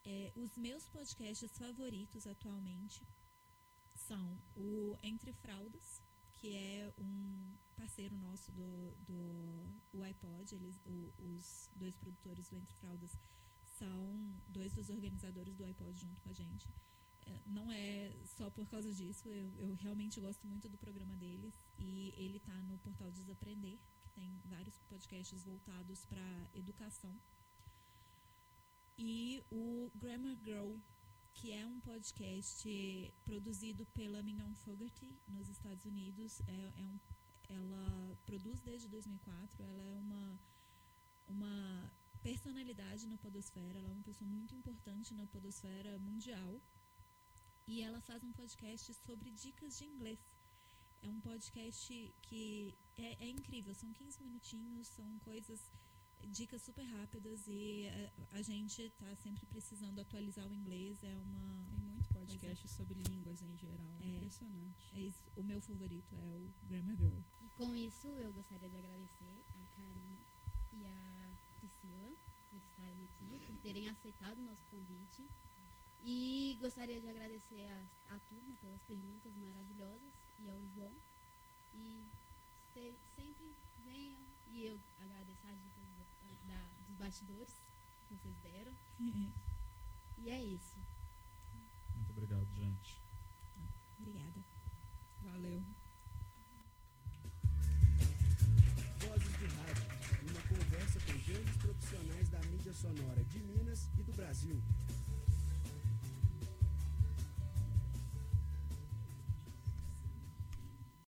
É, 0.03 0.31
os 0.35 0.57
meus 0.57 0.87
podcasts 0.87 1.57
favoritos 1.57 2.25
atualmente 2.25 3.05
são 3.93 4.41
o 4.55 4.97
Entre 5.03 5.31
Fraldas, 5.33 6.01
que 6.33 6.55
é 6.55 6.93
um 6.97 7.53
parceiro 7.75 8.15
nosso 8.17 8.51
do, 8.51 8.95
do 9.05 10.03
iPod, 10.03 10.55
eles, 10.55 10.81
o, 10.85 11.13
os 11.19 11.69
dois 11.75 11.95
produtores 11.95 12.49
do 12.49 12.57
Entre 12.57 12.73
Fraldas 12.75 13.17
são 13.77 14.35
dois 14.47 14.73
dos 14.73 14.89
organizadores 14.89 15.55
do 15.55 15.65
iPod 15.65 15.99
junto 15.99 16.21
com 16.21 16.29
a 16.29 16.33
gente. 16.33 16.67
É, 17.25 17.39
não 17.45 17.71
é 17.71 18.11
só 18.25 18.49
por 18.49 18.67
causa 18.67 18.91
disso, 18.93 19.29
eu, 19.29 19.53
eu 19.57 19.75
realmente 19.75 20.19
gosto 20.19 20.45
muito 20.47 20.67
do 20.67 20.77
programa 20.77 21.15
deles 21.15 21.53
e 21.77 22.13
ele 22.17 22.37
está 22.37 22.53
no 22.63 22.77
portal 22.79 23.11
Desaprender, 23.11 23.77
que 24.01 24.09
tem 24.09 24.41
vários 24.45 24.77
podcasts 24.89 25.43
voltados 25.43 26.05
para 26.05 26.49
educação. 26.53 27.19
E 29.03 29.43
o 29.49 29.91
Grammar 29.95 30.37
Girl, 30.43 30.75
que 31.33 31.51
é 31.51 31.65
um 31.65 31.79
podcast 31.79 32.69
produzido 33.25 33.83
pela 33.95 34.21
Mignon 34.21 34.53
Fogarty 34.53 35.19
nos 35.27 35.49
Estados 35.49 35.85
Unidos. 35.85 36.39
É, 36.41 36.81
é 36.81 36.83
um, 36.83 36.99
ela 37.49 38.15
produz 38.27 38.61
desde 38.61 38.87
2004, 38.89 39.63
ela 39.63 39.81
é 39.81 39.95
uma, 39.95 40.39
uma 41.27 41.91
personalidade 42.21 43.07
na 43.07 43.17
podosfera, 43.17 43.79
ela 43.79 43.89
é 43.89 43.91
uma 43.91 44.03
pessoa 44.03 44.29
muito 44.29 44.53
importante 44.53 45.15
na 45.15 45.25
podosfera 45.25 45.97
mundial. 45.97 46.61
E 47.65 47.81
ela 47.81 48.01
faz 48.01 48.23
um 48.23 48.31
podcast 48.31 48.93
sobre 48.93 49.31
dicas 49.31 49.79
de 49.79 49.85
inglês. 49.85 50.19
É 51.01 51.09
um 51.09 51.19
podcast 51.21 52.13
que 52.21 52.77
é, 52.95 53.25
é 53.25 53.29
incrível, 53.31 53.73
são 53.73 53.91
15 53.93 54.21
minutinhos, 54.21 54.89
são 54.89 55.17
coisas 55.21 55.71
dicas 56.27 56.61
super 56.61 56.83
rápidas 56.83 57.47
e 57.47 57.87
a, 58.31 58.37
a 58.37 58.41
gente 58.41 58.81
está 58.81 59.15
sempre 59.15 59.45
precisando 59.45 59.99
atualizar 59.99 60.47
o 60.47 60.53
inglês. 60.53 61.03
É 61.03 61.15
uma. 61.17 61.65
Tem 61.69 61.79
muito 61.79 62.09
podcast 62.13 62.67
sobre 62.67 63.01
línguas 63.03 63.41
em 63.41 63.55
geral. 63.57 63.97
É, 64.01 64.15
impressionante. 64.15 64.91
É 64.93 64.99
isso, 65.01 65.23
o 65.35 65.43
meu 65.43 65.61
favorito 65.61 66.15
é 66.15 66.35
o 66.35 66.51
Grammar 66.67 66.95
Girl. 66.95 67.19
E 67.41 67.49
com 67.57 67.75
isso, 67.75 68.07
eu 68.07 68.33
gostaria 68.33 68.69
de 68.69 68.77
agradecer 68.77 69.43
a 69.53 69.65
Karen 69.75 70.17
e 70.73 70.85
a 70.85 71.37
Priscila 71.59 72.11
por 72.49 72.57
estarem 72.57 73.03
aqui, 73.03 73.45
por 73.45 73.57
terem 73.57 73.89
aceitado 73.89 74.37
o 74.39 74.43
nosso 74.43 74.65
convite. 74.67 75.27
E 76.03 76.57
gostaria 76.59 76.99
de 76.99 77.07
agradecer 77.07 77.67
a, 77.67 78.15
a 78.15 78.19
turma 78.21 78.55
pelas 78.55 78.81
perguntas 78.83 79.35
maravilhosas 79.35 80.13
e 80.39 80.49
ao 80.49 80.59
João. 80.69 80.95
E 81.73 82.09
se, 82.73 82.95
sempre 83.15 83.55
venham 83.83 84.31
e 84.47 84.65
eu 84.65 84.79
agradeço 84.99 85.47
as 85.47 85.61
dicas 85.61 85.90
bastidores 87.01 87.59
que 88.07 88.15
vocês 88.15 88.37
deram. 88.37 88.73
e 90.19 90.29
é 90.29 90.43
isso. 90.43 90.79
Muito 91.95 92.11
obrigado, 92.11 92.47
gente. 92.53 93.01
Obrigada. 93.97 94.43
Valeu. 95.23 95.63
Vozes 98.99 99.37
de 99.39 99.45
Rádio, 99.45 100.29
uma 100.29 100.41
conversa 100.43 100.99
com 100.99 101.31
grandes 101.31 101.57
profissionais 101.57 102.29
da 102.29 102.39
mídia 102.43 102.73
sonora 102.73 103.23
de 103.25 103.39
Minas 103.39 103.89
e 103.97 104.03
do 104.03 104.13
Brasil. 104.13 104.61